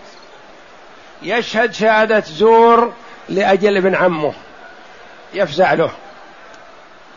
[1.22, 2.92] يشهد شهادة زور
[3.28, 4.32] لأجل ابن عمه
[5.34, 5.90] يفزع له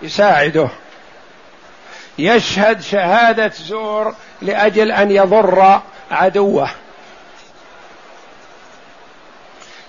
[0.02, 0.68] يساعده.
[2.20, 5.82] يشهد شهادة زور لأجل أن يضر
[6.12, 6.70] عدوه.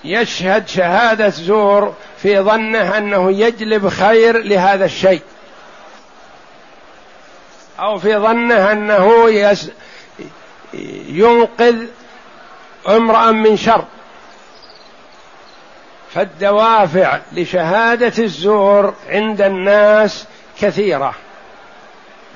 [0.04, 5.22] يشهد شهادة زور في ظنه أنه يجلب خير لهذا الشيء.
[7.80, 9.70] أو في ظنه أنه يس
[11.08, 11.76] ينقذ
[12.88, 13.84] امرأ من شر.
[16.14, 20.24] فالدوافع لشهادة الزور عند الناس
[20.60, 21.14] كثيرة.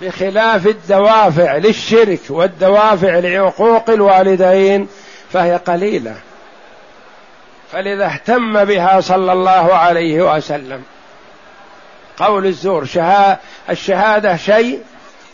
[0.03, 4.89] بخلاف الدوافع للشرك والدوافع لعقوق الوالدين
[5.33, 6.15] فهي قليلة.
[7.73, 10.83] فلذا اهتم بها صلى الله عليه وسلم.
[12.17, 13.39] قول الزور شها
[13.71, 14.83] الشهادة شيء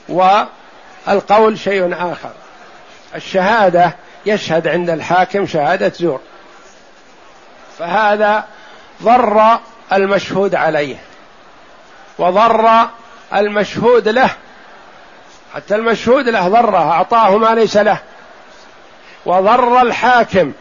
[0.08, 2.30] والقول شيء آخر.
[3.14, 3.94] الشهادة
[4.26, 6.20] يشهد عند الحاكم شهادة زور.
[7.78, 8.44] فهذا
[9.02, 9.58] ضر
[9.92, 10.96] المشهود عليه
[12.18, 12.88] وضر
[13.34, 14.30] المشهود له.
[15.54, 17.98] حتى المشهود له ضرة أعطاه ما ليس له.
[19.26, 20.52] وضر الحاكم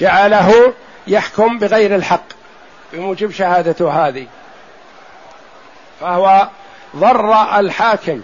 [0.00, 0.72] جعله
[1.06, 2.24] يحكم بغير الحق
[2.92, 4.26] بموجب شهادته هذه.
[6.00, 6.48] فهو
[6.96, 8.22] ضر الحاكم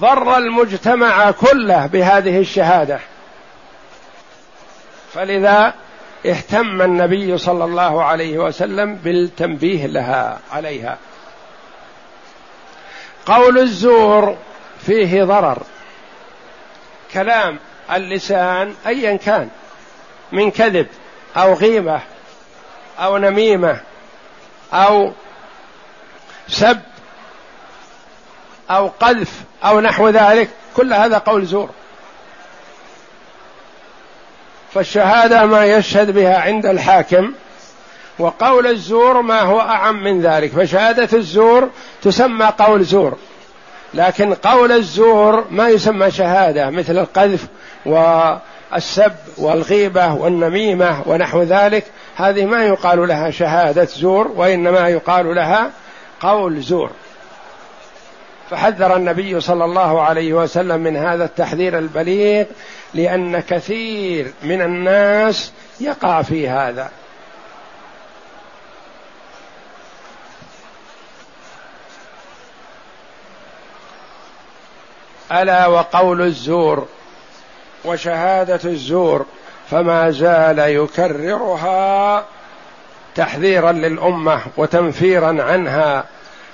[0.00, 3.00] ضر المجتمع كله بهذه الشهادة.
[5.14, 5.74] فلذا
[6.26, 10.98] اهتم النبي صلى الله عليه وسلم بالتنبيه لها عليها.
[13.26, 14.36] قول الزور
[14.86, 15.62] فيه ضرر.
[17.12, 17.58] كلام
[17.92, 19.50] اللسان ايا كان.
[20.32, 20.86] من كذب
[21.36, 22.00] أو غيبه
[22.98, 23.80] أو نميمة
[24.72, 25.12] أو
[26.48, 26.80] سب
[28.70, 31.70] أو قذف أو نحو ذلك كل هذا قول زور.
[34.74, 37.32] فالشهادة ما يشهد بها عند الحاكم
[38.18, 40.52] وقول الزور ما هو أعم من ذلك.
[40.52, 41.70] فشهادة الزور
[42.02, 43.18] تسمى قول زور
[43.94, 47.46] لكن قول الزور ما يسمى شهادة مثل القذف
[48.74, 51.84] والسب والغيبة والنميمة ونحو ذلك
[52.16, 55.70] هذه ما يقال لها شهادة زور وإنما يقال لها
[56.20, 56.90] قول زور.
[58.50, 62.44] فحذر النبي صلى الله عليه وسلم من هذا التحذير البليغ
[62.94, 66.90] لأن كثير من الناس يقع في هذا.
[75.32, 76.88] ألا وقول الزور؟
[77.84, 79.26] وشهادة الزور
[79.70, 82.24] فما زال يكررها
[83.14, 86.04] تحذيرا للأمة وتنفيرا عنها.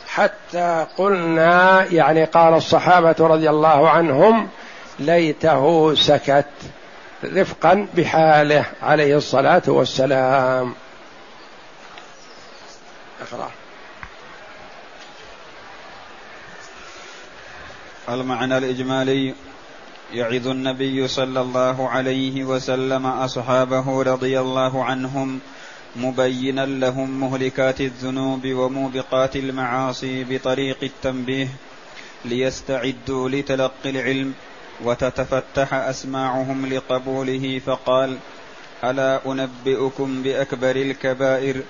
[0.09, 4.49] حتى قلنا يعني قال الصحابة رضي الله عنهم
[4.99, 6.47] ليته سكت
[7.25, 10.75] رفقا بحاله عليه الصلاة والسلام.
[13.21, 13.51] اقرأ.
[18.09, 19.35] المعنى الإجمالي
[20.14, 25.38] يعظ النبي صلى الله عليه وسلم أصحابه رضي الله عنهم
[25.96, 31.49] مبينا لهم مهلكات الذنوب وموبقات المعاصي بطريق التنبيه
[32.25, 34.35] ليستعدوا لتلقي العلم
[34.85, 38.16] وتتفتح أسماعهم لقبوله فقال
[38.85, 41.62] ألا أنبئكم بأكبر الكبائر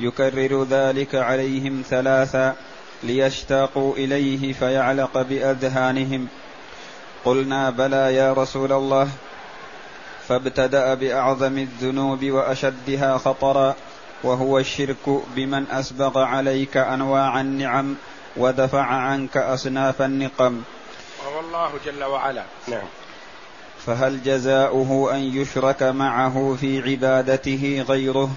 [0.00, 2.56] يكرر ذلك عليهم ثلاثا
[3.02, 6.28] ليشتاقوا إليه فيعلق بأذهانهم
[7.28, 9.08] قلنا بلى يا رسول الله
[10.28, 13.74] فابتدأ بأعظم الذنوب وأشدها خطرا
[14.22, 17.94] وهو الشرك بمن أسبغ عليك أنواع النعم
[18.36, 20.62] ودفع عنك أصناف النقم.
[21.26, 22.44] وهو الله جل وعلا.
[22.68, 22.86] نعم.
[23.86, 28.30] فهل جزاؤه أن يشرك معه في عبادته غيره؟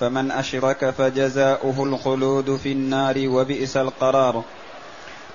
[0.00, 4.44] فمن أشرك فجزاؤه الخلود في النار وبئس القرار.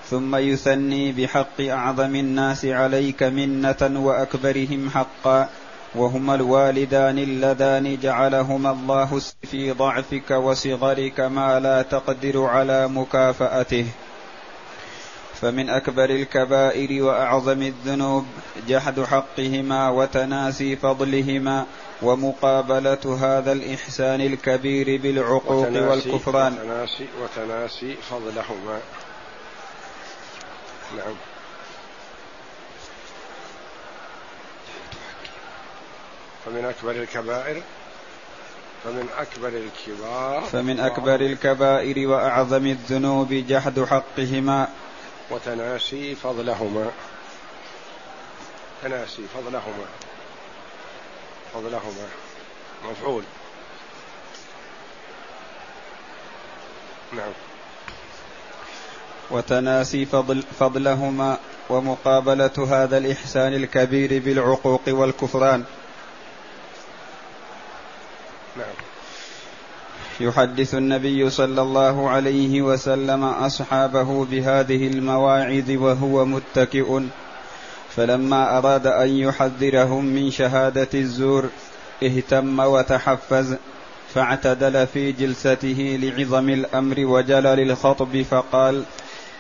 [0.10, 5.50] ثم يثني بحق أعظم الناس عليك منة وأكبرهم حقا
[5.96, 13.86] وهما الوالدان اللذان جعلهما الله في ضعفك وصغرك ما لا تقدر على مكافأته.
[15.41, 18.26] فمن أكبر الكبائر وأعظم الذنوب
[18.67, 21.65] جحد حقهما وتناسي فضلهما
[22.02, 26.54] ومقابلة هذا الإحسان الكبير بالعقوق وتناسي والكفران.
[26.54, 28.80] وتناسي وتناسي فضلهما.
[30.95, 31.15] نعم.
[36.45, 37.62] فمن أكبر الكبائر
[38.84, 44.67] فمن أكبر الكبار فمن أكبر الكبائر وأعظم الذنوب جحد حقهما.
[45.32, 46.91] وتناسي فضلهما.
[48.84, 49.86] تناسي فضلهما.
[51.54, 52.08] فضلهما.
[52.86, 53.23] مفعول.
[57.13, 57.57] نعم.
[59.32, 61.38] وتناسي فضل فضلهما
[61.70, 65.63] ومقابلة هذا الإحسان الكبير بالعقوق والكفران.
[68.58, 68.76] نعم.
[70.20, 77.02] يحدث النبي صلى الله عليه وسلم أصحابه بهذه المواعظ وهو متكئ.
[77.96, 81.50] فلما أراد أن يحذرهم من شهادة الزور
[82.04, 83.56] اهتم وتحفز
[84.13, 88.84] فاعتدل في جلسته لعظم الأمر وجلل الخطب فقال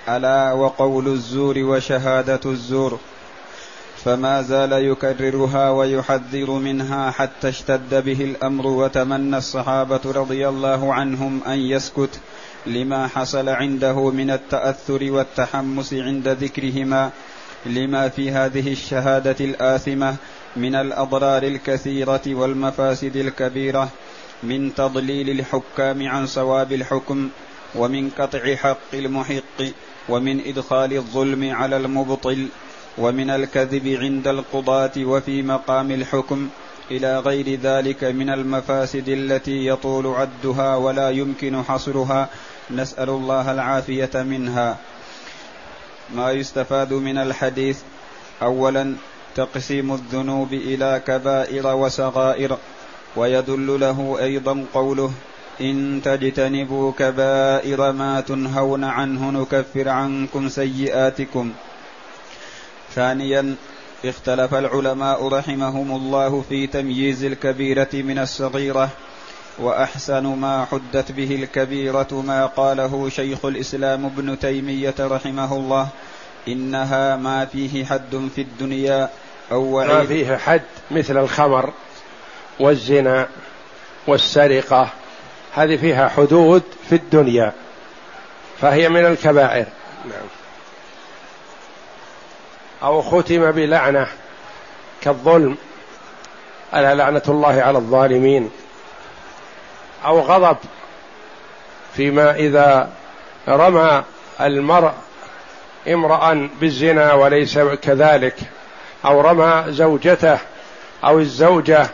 [0.09, 2.99] ألا وقول الزور وشهادة الزور
[4.05, 11.59] فما زال يكررها ويحذر منها حتى اشتد به الأمر وتمنى الصحابة رضي الله عنهم أن
[11.59, 12.19] يسكت
[12.65, 17.11] لما حصل عنده من التأثر والتحمس عند ذكرهما
[17.65, 20.15] لما في هذه الشهادة الآثمة
[20.55, 23.89] من الأضرار الكثيرة والمفاسد الكبيرة
[24.43, 27.29] من تضليل الحكام عن صواب الحكم
[27.75, 29.61] ومن قطع حق المحق
[30.09, 32.47] ومن إدخال الظلم على المبطل
[32.97, 36.49] ومن الكذب عند القضاة وفي مقام الحكم
[36.91, 42.29] إلى غير ذلك من المفاسد التي يطول عدها ولا يمكن حصرها.
[42.71, 44.77] نسأل الله العافية منها.
[46.15, 47.79] ما يستفاد من الحديث
[48.41, 48.95] أولا
[49.35, 52.57] تقسيم الذنوب إلى كبائر وصغائر
[53.15, 55.11] ويدل له أيضا قوله
[55.61, 61.53] إن تجتنبوا كبائر ما تنهون عنه نكفر عنكم سيئاتكم.
[62.95, 63.55] ثانيا
[64.05, 68.89] اختلف العلماء رحمهم الله في تمييز الكبيرة من الصغيرة
[69.59, 75.87] وأحسن ما حدت به الكبيرة ما قاله شيخ الإسلام ابن تيمية رحمه الله
[76.47, 79.09] إنها ما فيه حد في الدنيا
[79.51, 81.73] أو ما فيه حد مثل الخمر
[82.59, 83.27] والزنا
[84.07, 84.89] والسرقة
[85.57, 87.53] هذه فيها حدود في الدنيا
[88.61, 89.65] فهي من الكبائر.
[90.05, 90.27] نعم.
[92.83, 94.07] أو ختم بلعنة
[95.01, 95.57] كالظلم
[96.73, 98.51] ألا لعنة الله على الظالمين؟
[100.05, 100.57] أو غضب
[101.95, 102.89] فيما إذا
[103.47, 104.03] رمى
[104.41, 104.93] المرء
[105.87, 108.35] امرا بالزنا وليس كذلك
[109.05, 110.39] أو رمى زوجته
[111.03, 111.87] أو الزوجة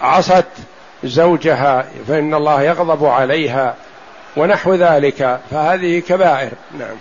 [0.00, 0.46] عصت
[1.04, 3.76] زوجها فإن الله يغضب عليها
[4.36, 6.52] ونحو ذلك فهذه كبائر.
[6.78, 6.96] نعم.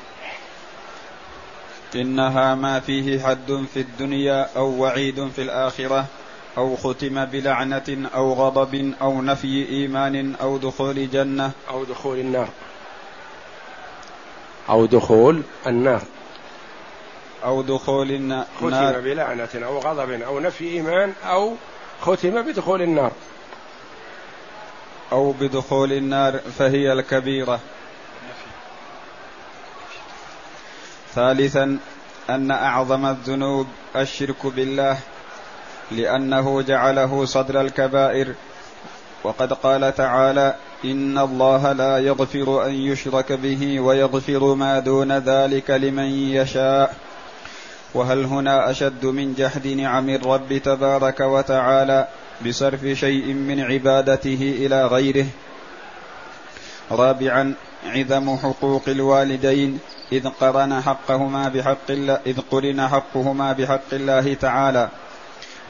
[1.96, 6.06] إنها ما فيه حد في الدنيا أو وعيد في الآخرة
[6.58, 11.52] أو ختم بلعنة أو غضب أو نفي إيمان أو دخول جنة.
[11.70, 12.48] أو دخول النار.
[14.70, 16.02] أو دخول النار.
[17.44, 21.54] أو دخول النار ختم بلعنة أو غضب أو نفي إيمان أو
[22.02, 23.12] ختم بدخول النار.
[25.12, 27.60] أو بدخول النار فهي الكبيرة.
[31.16, 31.78] ثالثا
[32.30, 34.98] أن أعظم الذنوب الشرك بالله
[35.92, 38.34] لأنه جعله صدر الكبائر.
[39.24, 40.56] وقد قال تعالى
[40.86, 46.96] إن الله لا يغفر أن يشرك به ويغفر ما دون ذلك لمن يشاء.
[47.94, 52.08] وهل هنا أشد من جحد نعم الرب تبارك وتعالى؟
[52.48, 55.26] بصرف شيء من عبادته إلى غيره.
[56.92, 57.54] رابعا
[57.86, 59.80] عظم حقوق الوالدين
[60.12, 64.90] إذ قرن حقهما بحق الله إذ قرن حقهما بحق الله تعالى.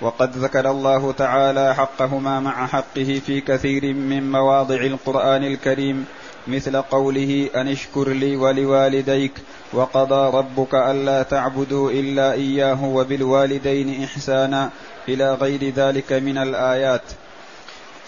[0.01, 6.05] وقد ذكر الله تعالى حقهما مع حقه في كثير من مواضع القرآن الكريم
[6.47, 9.32] مثل قوله أن اشكر لي ولوالديك
[9.74, 14.69] وقضى ربك ألا تعبدوا إلا إياه وبالوالدين إحسانا.
[15.10, 17.02] إلى غير ذلك من الآيات.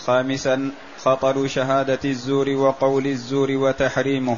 [0.06, 0.72] خامسا
[1.04, 4.38] خطر شهادة الزور وقول الزور وتحريمه.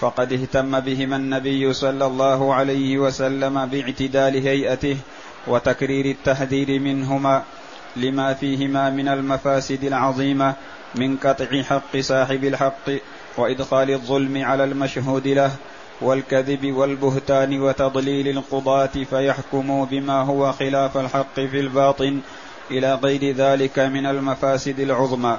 [0.00, 4.96] فقد اهتم بهما النبي صلى الله عليه وسلم باعتدال هيئته
[5.46, 7.42] وتكرير التحذير منهما
[7.96, 10.54] لما فيهما من المفاسد العظيمة
[10.94, 12.90] من قطع حق صاحب الحق
[13.36, 15.50] وإدخال الظلم على المشهود له
[16.00, 22.20] والكذب والبهتان وتضليل القضاة فيحكموا بما هو خلاف الحق في الباطن
[22.70, 25.38] إلى غير ذلك من المفاسد العظمى.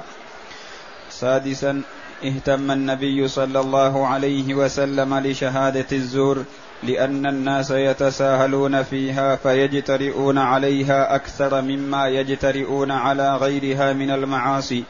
[1.10, 1.82] سادسا
[2.24, 6.44] اهتم النبي صلى الله عليه وسلم لشهادة الزور
[6.82, 14.84] لأن الناس يتساهلون فيها فيجترئون عليها أكثر مما يجترئون على غيرها من المعاصي.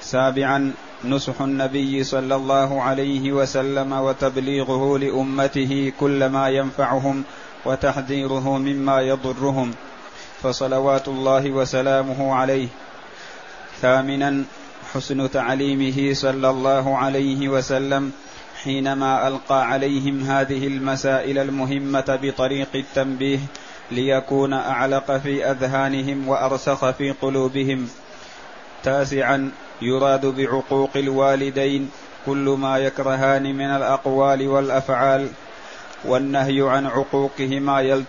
[0.00, 0.72] سابعا
[1.04, 7.22] نصح النبي صلى الله عليه وسلم وتبليغه لأمته كل ما ينفعهم
[7.64, 9.74] وتحذيره مما يضرهم
[10.42, 12.68] فصلوات الله وسلامه عليه.
[13.80, 14.44] ثامنا
[14.94, 18.12] حسن تعليمه صلى الله عليه وسلم
[18.62, 23.38] حينما ألقى عليهم هذه المسائل المهمة بطريق التنبيه
[23.90, 27.88] ليكون أعلق في أذهانهم وأرسخ في قلوبهم.
[28.84, 29.50] تاسعا
[29.82, 31.90] يراد بعقوق الوالدين
[32.26, 35.28] كل ما يكرهان من الأقوال والأفعال
[36.04, 38.00] والنهي عن عقوقهما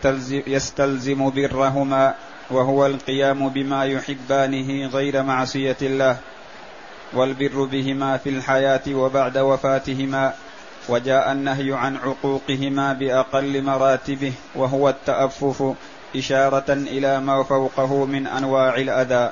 [0.48, 2.16] يستلزم برهما
[2.52, 6.18] وهو القيام بما يحبانه غير معصية الله
[7.14, 10.34] والبر بهما في الحياة وبعد وفاتهما
[10.90, 15.74] وجاء النهي عن عقوقهما بأقل مراتبه وهو التأفف
[16.16, 19.32] إشارة إلى ما فوقه من أنواع الأذى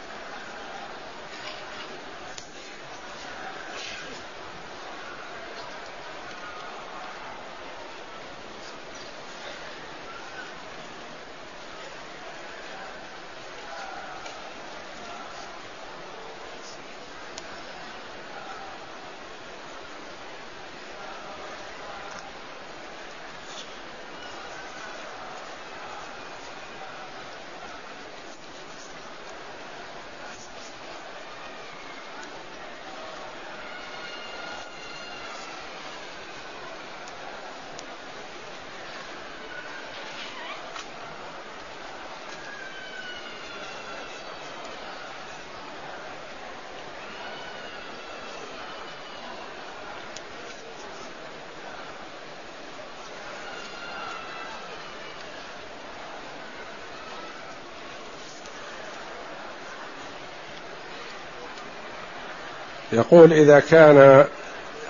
[62.93, 64.25] يقول إذا كان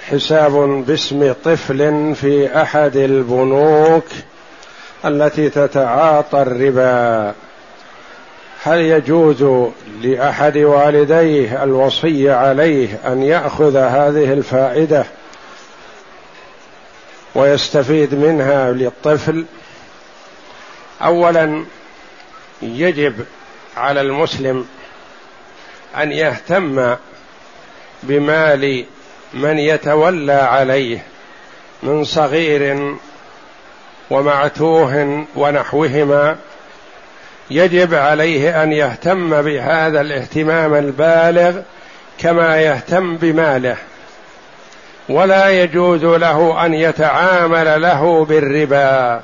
[0.10, 0.52] حساب
[0.88, 4.06] باسم طفل في أحد البنوك
[5.06, 7.34] التي تتعاطى الربا
[8.64, 9.70] هل يجوز
[10.02, 15.06] لأحد والديه الوصي عليه أن يأخذ هذه الفائدة
[17.36, 19.45] ويستفيد منها للطفل؟
[21.02, 21.66] اولا
[22.62, 23.16] يجب
[23.78, 24.66] على المسلم
[25.97, 26.95] أن يهتم
[28.04, 28.86] بمال
[29.34, 31.04] من يتولى عليه
[31.84, 32.95] من صغير
[34.10, 36.36] ومعتوه ونحوهما
[37.52, 41.62] يجب عليه أن يهتم بهذا الاهتمام البالغ
[42.18, 43.78] كما يهتم بماله
[45.10, 49.22] ولا يجوز له أن يتعامل له بالربا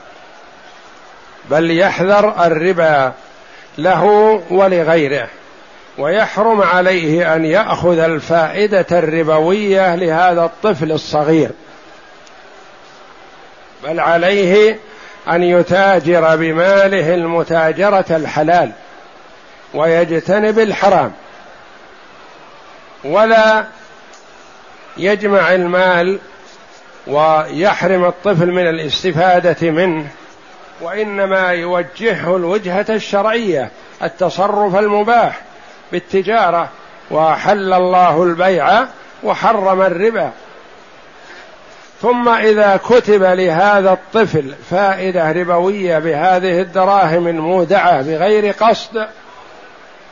[1.50, 3.14] بل يحذر الربا
[3.78, 4.04] له
[4.50, 5.28] ولغيره.
[5.98, 11.52] ويحرم عليه أن يأخذ الفائدة الربوية لهذا الطفل الصغير.
[13.84, 14.80] بل عليه
[15.30, 18.72] أن يتاجر بماله المتاجرة الحلال
[19.74, 21.12] ويجتنب الحرام.
[23.04, 23.66] ولا
[24.98, 26.20] يجمع المال
[27.08, 30.08] ويحرم الطفل من الاستفادة منه
[30.82, 33.72] وإنما يوجهه الوجهة الشرعية
[34.04, 35.47] التصرف المباح.
[35.92, 36.70] بالتجارة
[37.12, 38.86] واحل الله البيع
[39.24, 40.32] وحرم الربا.
[42.02, 49.08] ثم إذا كتب لهذا الطفل فائدة ربوية بهذه الدراهم المودعة بغير قصد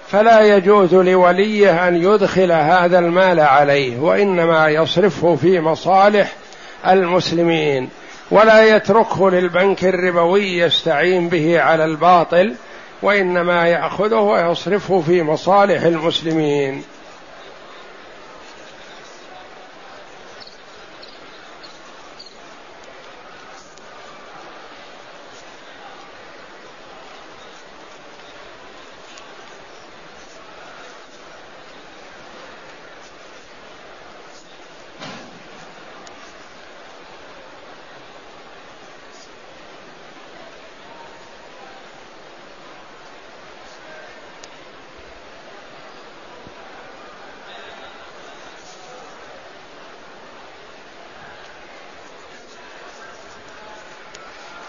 [0.08, 6.32] فلا يجوز لوليه أن يدخل هذا المال عليه وإنما يصرفه في مصالح
[6.88, 7.90] المسلمين
[8.32, 12.56] ولا يتركه للبنك الربوي يستعين به على الباطل
[13.02, 16.84] وإنما يأخذه ويصرفه في مصالح المسلمين.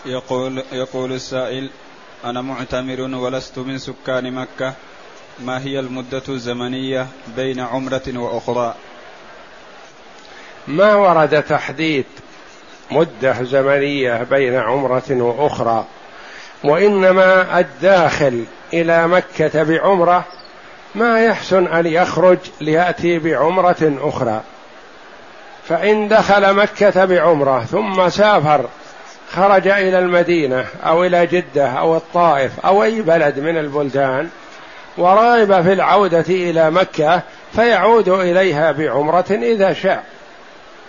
[0.07, 1.71] يقول يقول السائل
[2.25, 4.75] أنا معتمر ولست من سكان مكة.
[5.41, 8.75] ما هي المدة الزمنية بين عمرة وأخرى؟
[10.69, 12.05] ما ورد تحديد
[12.91, 15.85] مدة زمنية بين عمرة وأخرى
[16.65, 20.25] وإنما الداخل إلى مكة بعمرة
[20.95, 24.43] ما يحسن أن يخرج ليأتي بعمرة أخرى.
[25.69, 28.69] فإن دخل مكة بعمرة ثم سافر
[29.37, 34.29] خرج إلى المدينة أو إلى جدة أو الطائف أو أي بلد من البلدان
[34.99, 37.23] ورغب في العودة إلى مكة
[37.53, 40.05] فيعود إليها بعمرة إذا شاء.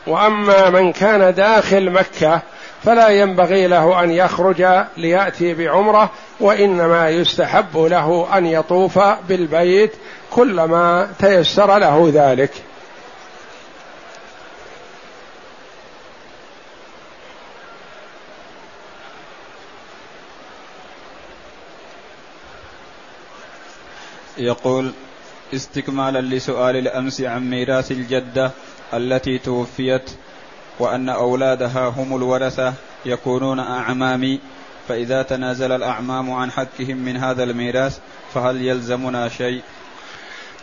[0.07, 2.41] وأما من كان داخل مكة
[2.83, 4.65] فلا ينبغي له أن يخرج
[4.97, 9.91] ليأتي بعمرة وإنما يستحب له أن يطوف بالبيت
[10.31, 12.51] كلما تيسر له ذلك.
[24.39, 24.91] يقول
[25.53, 28.51] استكمالا لسؤال الأمس عن ميراث الجدة
[28.93, 30.11] التي توفيت
[30.79, 32.73] وأن أولادها هم الورثة
[33.05, 34.39] يكونون أعمامي
[34.87, 37.99] فإذا تنازل الأعمام عن حقهم من هذا الميراث
[38.33, 39.61] فهل يلزمنا شيء؟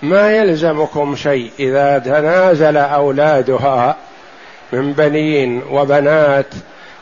[0.02, 3.96] ما يلزمكم شيء إذا تنازل أولادها
[4.72, 6.54] من بنين وبنات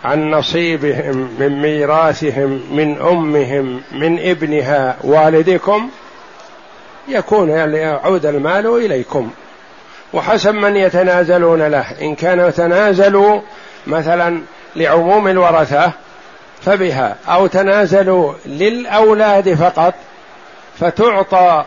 [0.04, 5.90] عن نصيبهم من ميراثهم من أمهم من ابنها والدكم
[7.08, 9.30] يكون يعني يعود المال إليكم.
[10.12, 12.00] وحسب من يتنازلون له.
[12.00, 13.40] إن كانوا تنازلوا
[13.86, 14.42] مثلا
[14.76, 15.92] لعموم الورثة
[16.62, 19.94] فبها أو تنازلوا للأولاد فقط
[20.80, 21.64] فتعطى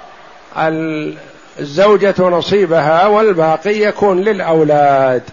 [1.59, 5.23] الزوجة نصيبها والباقي يكون للأولاد.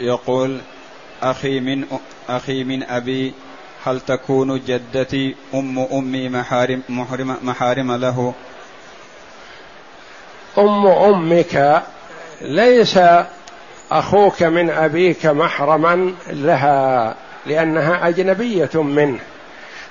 [0.00, 0.60] يقول
[1.22, 1.84] أخي من
[2.28, 3.32] أخي من أبي
[3.84, 6.82] هل تكون جدتي أم أمي محارم
[7.42, 8.34] محارم له؟
[10.58, 11.82] أم أمك
[12.40, 12.98] ليس
[13.92, 17.14] أخوك من أبيك محرما لها
[17.46, 19.18] لأنها أجنبية منه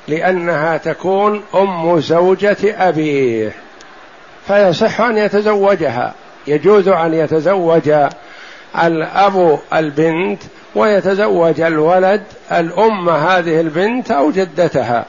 [0.07, 3.53] لأنها تكون أم زوجة أبيه.
[4.47, 6.13] فيصح أن يتزوجها.
[6.47, 7.91] يجوز أن يتزوج
[8.83, 10.41] الأب البنت
[10.75, 15.05] ويتزوج الولد الأم هذه البنت أو جدتها.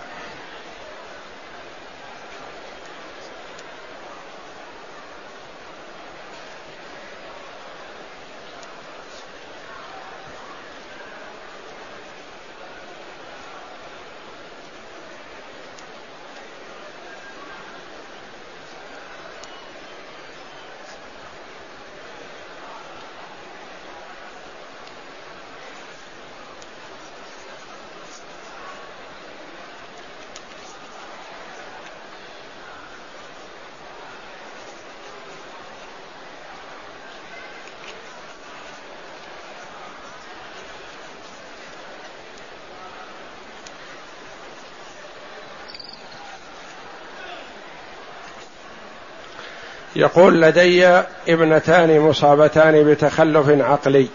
[49.97, 50.87] يقول لدي
[51.29, 54.09] ابنتان مصابتان بتخلف عقلي.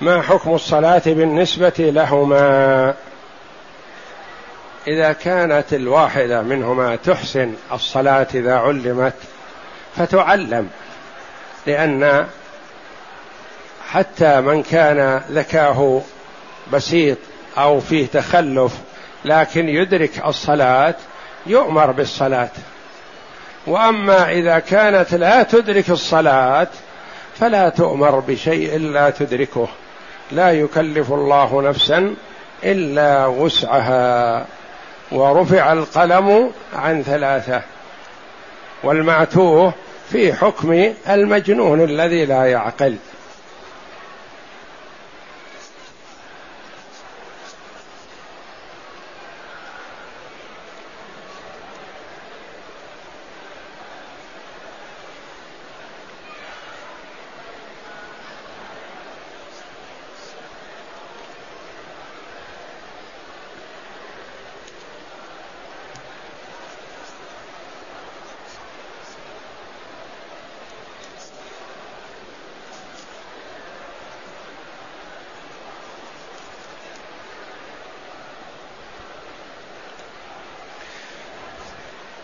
[0.00, 2.94] ما حكم الصلاة بالنسبة لهما؟
[4.86, 9.14] إذا كانت الواحدة منهما تحسن الصلاة إذا علمت
[9.96, 10.68] فتعلم
[11.66, 12.26] لأن
[13.90, 16.02] حتى من كان ذكاه
[16.72, 17.18] بسيط
[17.58, 18.72] أو فيه تخلف
[19.24, 20.94] لكن يدرك الصلاة
[21.46, 22.50] يؤمر بالصلاة.
[23.66, 26.68] وأما إذا كانت لا تدرك الصلاة
[27.34, 29.68] فلا تؤمر بشيء لا تدركه.
[30.32, 32.14] لا يكلف الله نفسا
[32.64, 34.46] إلا وسعها.
[35.12, 37.62] ورفع القلم عن ثلاثة.
[38.84, 39.72] والمعتوه
[40.10, 42.96] في حكم المجنون الذي لا يعقل.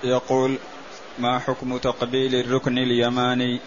[0.05, 0.59] يقول
[1.19, 3.61] ما حكم تقبيل الركن اليماني؟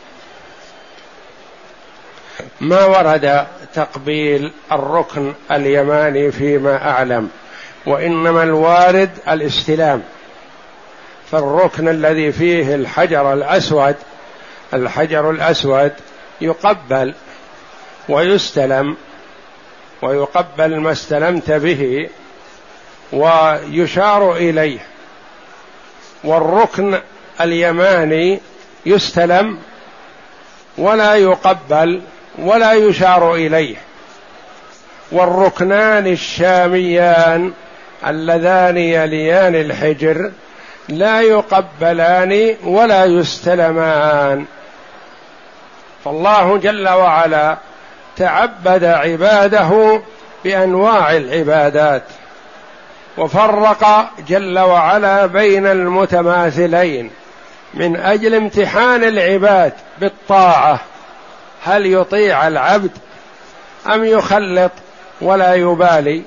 [2.62, 7.30] ما ورد تقبيل الركن اليماني فيما أعلم
[7.86, 10.04] وإنما الوارد الاستلام.
[11.32, 13.96] فالركن الذي فيه الحجر الأسود
[14.74, 15.92] الحجر الأسود
[16.42, 17.14] يقبل
[18.10, 18.98] ويستلم
[20.02, 22.10] ويقبل ما استلمت به
[23.14, 24.93] ويشار إليه.
[26.24, 26.99] والركن
[27.41, 28.39] اليماني
[28.86, 29.59] يستلم
[30.78, 32.01] ولا يقبل
[32.39, 33.76] ولا يشار إليه.
[35.11, 37.53] والركنان الشاميان
[38.07, 40.32] اللذان يليان الحجر
[40.89, 44.45] لا يقبلان ولا يستلمان.
[46.05, 47.57] فالله جل وعلا
[48.17, 50.01] تعبد عباده
[50.43, 52.03] بأنواع العبادات.
[53.18, 57.11] وفرق جل وعلا بين المتماثلين
[57.74, 60.80] من أجل امتحان العباد بالطاعة
[61.64, 62.91] هل يطيع العبد
[63.93, 64.72] أم يخلط
[65.22, 66.22] ولا يبالي؟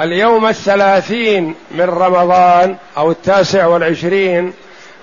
[0.00, 4.52] اليوم الثلاثين من رمضان أو التاسع والعشرين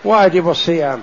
[0.03, 1.01] واجب الصيام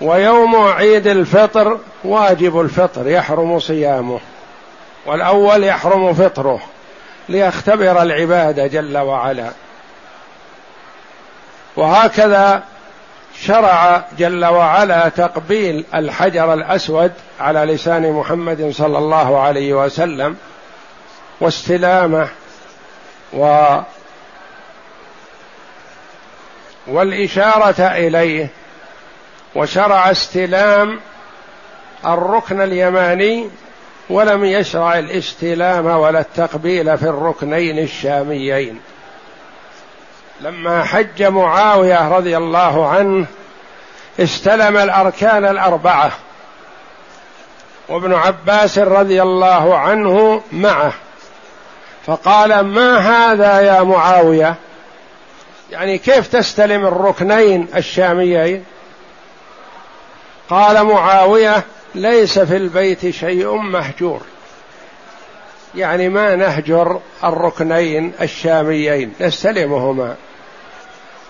[0.00, 4.20] ويوم عيد الفطر واجب الفطر يحرم صيامه.
[5.06, 6.60] والأول يحرم فطره
[7.28, 9.50] ليختبر العباد جل وعلا.
[11.76, 12.62] وهكذا
[13.40, 20.36] شرع جل وعلا تقبيل الحجر الأسود على لسان محمد صلى الله عليه وسلم
[21.40, 22.28] واستلامه
[23.32, 23.76] و
[26.86, 28.48] والإشارة إليه
[29.54, 31.00] وشرع استلام
[32.06, 33.50] الركن اليماني
[34.10, 38.80] ولم يشرع الاستلام ولا التقبيل في الركنين الشاميين.
[40.40, 43.26] لما حج معاوية رضي الله عنه
[44.20, 46.12] استلم الأركان الأربعة.
[47.88, 50.92] وابن عباس رضي الله عنه معه.
[52.06, 54.54] فقال ما هذا يا معاوية؟
[55.70, 58.64] يعني كيف تستلم الركنين الشاميين؟
[60.50, 61.62] قال معاوية
[61.94, 64.20] ليس في البيت شيء مهجور.
[65.74, 70.14] يعني ما نهجر الركنين الشاميين نستلمهما.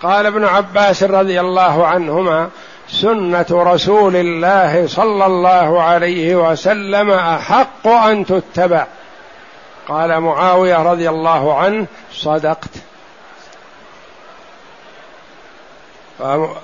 [0.02, 2.48] قال ابن عباس رضي الله عنهما
[2.88, 8.86] سنة رسول الله صلى الله عليه وسلم أحق أن تتبع.
[9.88, 12.70] قال معاوية رضي الله عنه صدقت.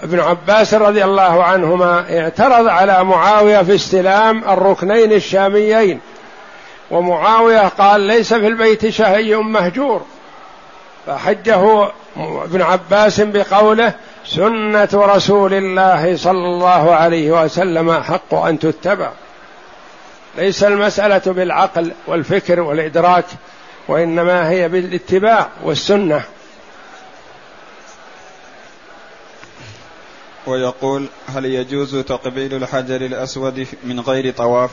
[0.03, 6.01] ابن عباس رضي الله عنهما اعترض على معاوية في استلام الركنين الشاميين.
[6.91, 10.03] ومعاوية قال ليس في البيت شهي مهجور.
[11.07, 13.93] فحجه ابن عباس بقوله
[14.27, 19.11] سنة رسول الله صلى الله عليه وسلم حق أن تتبع.
[20.37, 23.25] ليس المسألة بالعقل والفكر والإدراك
[23.89, 26.23] وإنما هي بالاتباع والسنة.
[30.49, 34.71] ويقول هل يجوز تقبيل الحجر الأسود من غير طواف؟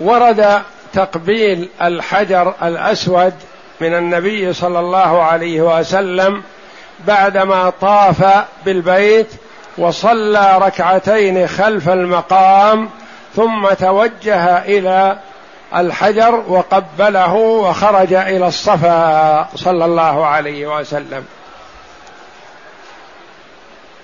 [0.00, 0.62] ورد
[0.92, 3.34] تقبيل الحجر الأسود
[3.80, 6.42] من النبي صلى الله عليه وسلم
[7.06, 9.28] بعدما طاف بالبيت
[9.78, 12.88] وصلى ركعتين خلف المقام
[13.36, 15.18] ثم توجه إلى
[15.76, 21.24] الحجر وقبله وخرج إلى الصفا صلى الله عليه وسلم.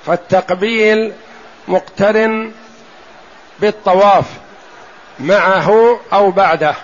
[0.06, 1.12] فالتقبيل
[1.68, 2.52] مقترن
[3.60, 4.24] بالطواف
[5.20, 6.74] معه أو بعده.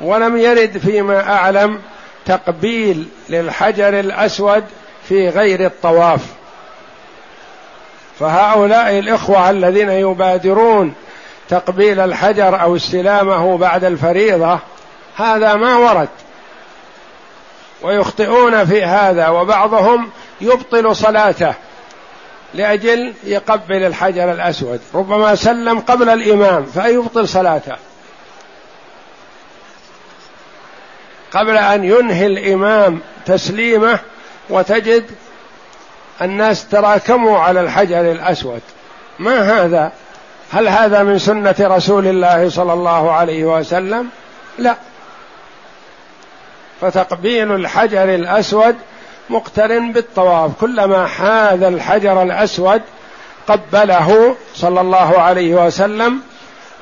[0.00, 1.80] ولم يرد فيما أعلم
[2.26, 4.64] تقبيل للحجر الأسود
[5.08, 6.20] في غير الطواف.
[8.18, 10.94] فهؤلاء الإخوة الذين يبادرون
[11.48, 14.58] تقبيل الحجر أو استلامه بعد الفريضة
[15.16, 16.08] هذا ما ورد.
[17.82, 20.10] ويخطئون في هذا وبعضهم
[20.40, 21.54] يبطل صلاته.
[22.54, 24.80] لأجل يقبل الحجر الأسود.
[24.94, 27.76] ربما سلم قبل الإمام فيبطل صلاته؟
[31.32, 33.98] قبل أن ينهي الإمام تسليمه
[34.50, 35.04] وتجد
[36.22, 38.60] الناس تراكموا على الحجر الأسود.
[39.18, 39.92] ما هذا؟
[40.52, 44.08] هل هذا من سنة رسول الله صلى الله عليه وسلم؟
[44.58, 44.76] لا.
[46.80, 48.76] فتقبيل الحجر الأسود
[49.30, 50.50] مقترن بالطواف.
[50.60, 52.82] كلما حاذ الحجر الأسود
[53.48, 56.20] قبله صلى الله عليه وسلم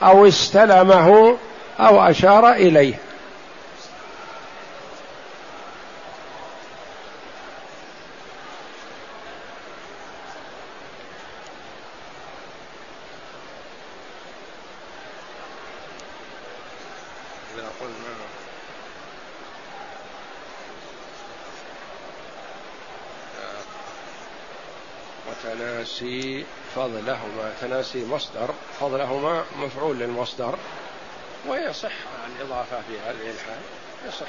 [0.03, 1.37] أو استلمه
[1.81, 2.95] أو أشار إليه.
[25.45, 26.45] وتناسي
[26.77, 30.59] فضلهما تناسي مصدر فضلهما مفعول للمصدر
[31.49, 31.93] ويصح
[32.27, 33.61] الإضافة في هذه الحال
[34.09, 34.27] يصح.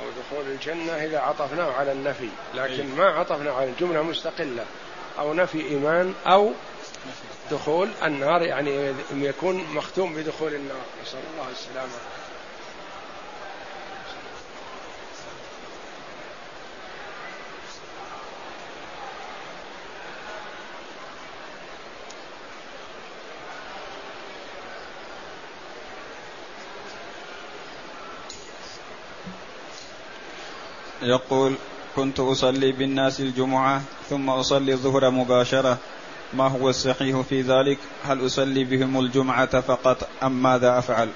[0.00, 4.64] أو دخول الجنة إذا عطفناه على النفي لكن ما عطفنا على الجملة مستقلة
[5.18, 6.52] أو نفي إيمان أو
[7.50, 10.82] دخول النار يعني يكون مختوم بدخول النار.
[11.02, 11.92] نسأل الله السلامة.
[31.02, 31.54] يقول
[31.96, 35.78] كنت أصلي بالناس الجمعة ثم أصلي الظهر مباشرة.
[36.34, 41.08] ما هو الصحيح في ذلك؟ هل أصلي بهم الجمعة فقط أم ماذا أفعل؟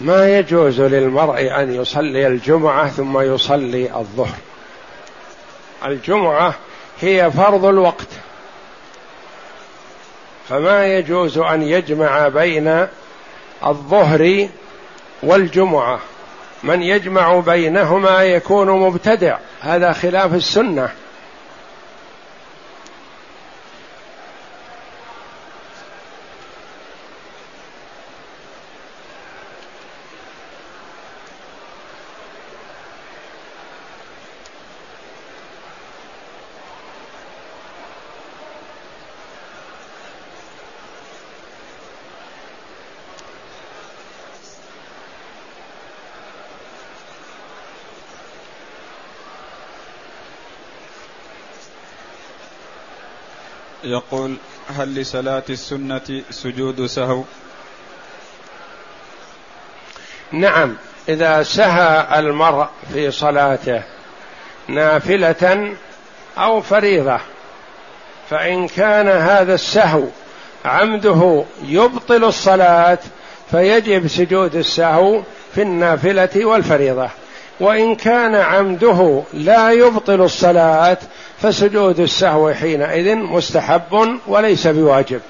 [0.00, 4.38] ما يجوز للمرء أن يصلي الجمعة ثم يصلي الظهر.
[5.84, 6.54] الجمعة
[7.00, 8.08] هي فرض الوقت.
[10.48, 12.86] فما يجوز أن يجمع بين
[13.66, 14.48] الظهر
[15.22, 16.00] والجمعة.
[16.62, 19.38] من يجمع بينهما يكون مبتدع.
[19.60, 20.88] هذا خلاف السنة.
[53.84, 54.36] يقول
[54.76, 57.22] هل لصلاة السنة سجود سهو؟
[60.32, 60.76] نعم
[61.08, 63.82] إذا سهى المرء في صلاته
[64.68, 65.74] نافلة
[66.38, 67.20] أو فريضة
[68.30, 70.04] فإن كان هذا السهو
[70.64, 72.98] عمده يبطل الصلاة
[73.50, 75.22] فيجب سجود السهو
[75.54, 77.08] في النافلة والفريضة.
[77.60, 80.98] وإن كان عمده لا يبطل الصلاة
[81.42, 85.20] فسجود السهو حينئذ مستحب وليس بواجب.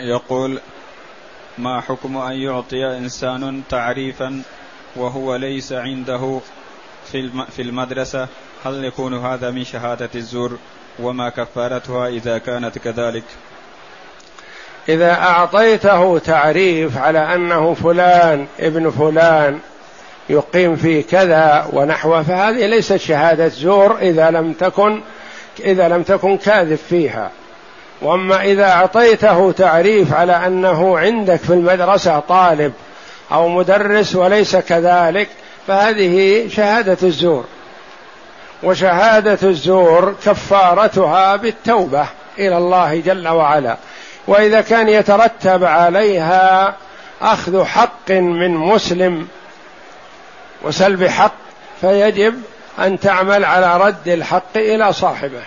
[0.00, 0.60] يقول
[1.58, 4.42] ما حكم أن يعطي إنسان تعريفا
[4.96, 6.40] وهو ليس عنده
[7.50, 8.28] في المدرسة؟
[8.64, 10.58] هل يكون هذا من شهادة الزور
[10.98, 13.24] وما كفارتها إذا كانت كذلك؟
[14.88, 19.58] إذا أعطيته تعريف على أنه فلان ابن فلان
[20.30, 25.00] يقيم في كذا ونحوه فهذه ليست شهادة زور إذا لم تكن
[25.60, 27.30] إذا لم تكن كاذب فيها.
[28.02, 32.72] واما اذا اعطيته تعريف على انه عندك في المدرسة طالب
[33.32, 35.28] أو مدرس وليس كذلك
[35.66, 37.44] فهذه شهاده الزور.
[38.62, 42.06] وشهاده الزور كفارتها بالتوبه
[42.38, 43.76] إلى الله جل وعلا.
[44.26, 46.76] واذا كان يترتب عليها
[47.22, 49.28] اخذ حق من مسلم
[50.62, 51.34] وسلب حق
[51.80, 52.34] فيجب
[52.78, 55.42] ان تعمل على رد الحق إلى صاحبه.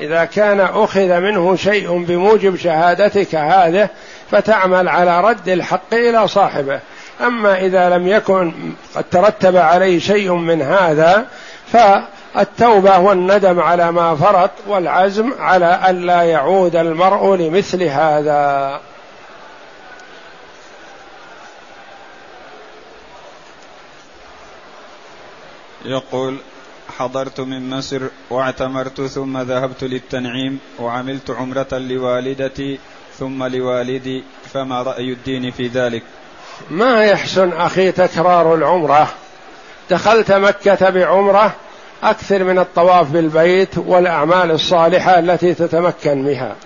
[0.00, 3.88] إذا كان أخذ منه شيء بموجب شهادتك هذه
[4.30, 6.80] فتعمل على رد الحق إلى صاحبه.
[7.20, 8.52] أما إذا لم يكن
[8.94, 11.26] قد ترتب عليه شيء من هذا
[11.72, 18.80] فالتوبة والندم على ما فرط والعزم على الا يعود المرء لمثل هذا.
[25.84, 26.38] يقول
[26.98, 32.78] حضرت من مصر واعتمرت ثم ذهبت للتنعيم وعملت عمرة لوالدتي
[33.18, 34.24] ثم لوالدي
[34.54, 36.02] فما رأي الدين في ذلك؟
[36.70, 39.08] ما يحسن أخي تكرار العمرة؟
[39.90, 41.52] دخلت مكة بعمرة
[42.02, 46.56] أكثر من الطواف بالبيت والأعمال الصالحة التي تتمكن بها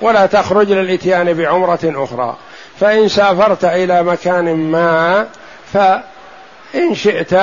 [0.00, 2.36] ولا تخرج للإتيان بعمرة أخرى.
[2.80, 5.26] فإن سافرت إلى مكان ما
[5.72, 7.34] فإن شئت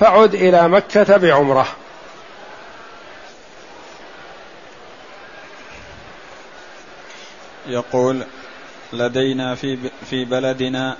[0.00, 1.66] فعد إلى مكة بعمرة.
[7.68, 8.22] يقول
[8.92, 9.78] لدينا في
[10.10, 10.96] في بلدنا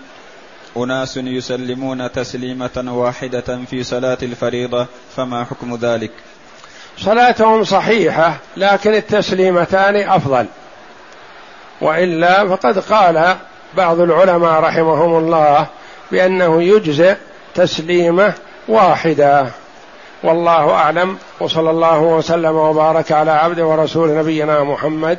[0.77, 6.11] أناس يسلمون تسليمة واحدة في صلاة الفريضة فما حكم ذلك؟
[6.99, 10.47] صلاتهم صحيحة لكن التسليمتان أفضل
[11.81, 13.37] وإلا فقد قال
[13.77, 15.67] بعض العلماء رحمهم الله
[16.11, 17.17] بأنه يجزئ
[17.55, 18.35] تسليمة
[18.69, 19.47] واحدة
[20.23, 25.19] والله أعلم وصلى الله وسلم وبارك على عبده ورسول نبينا محمد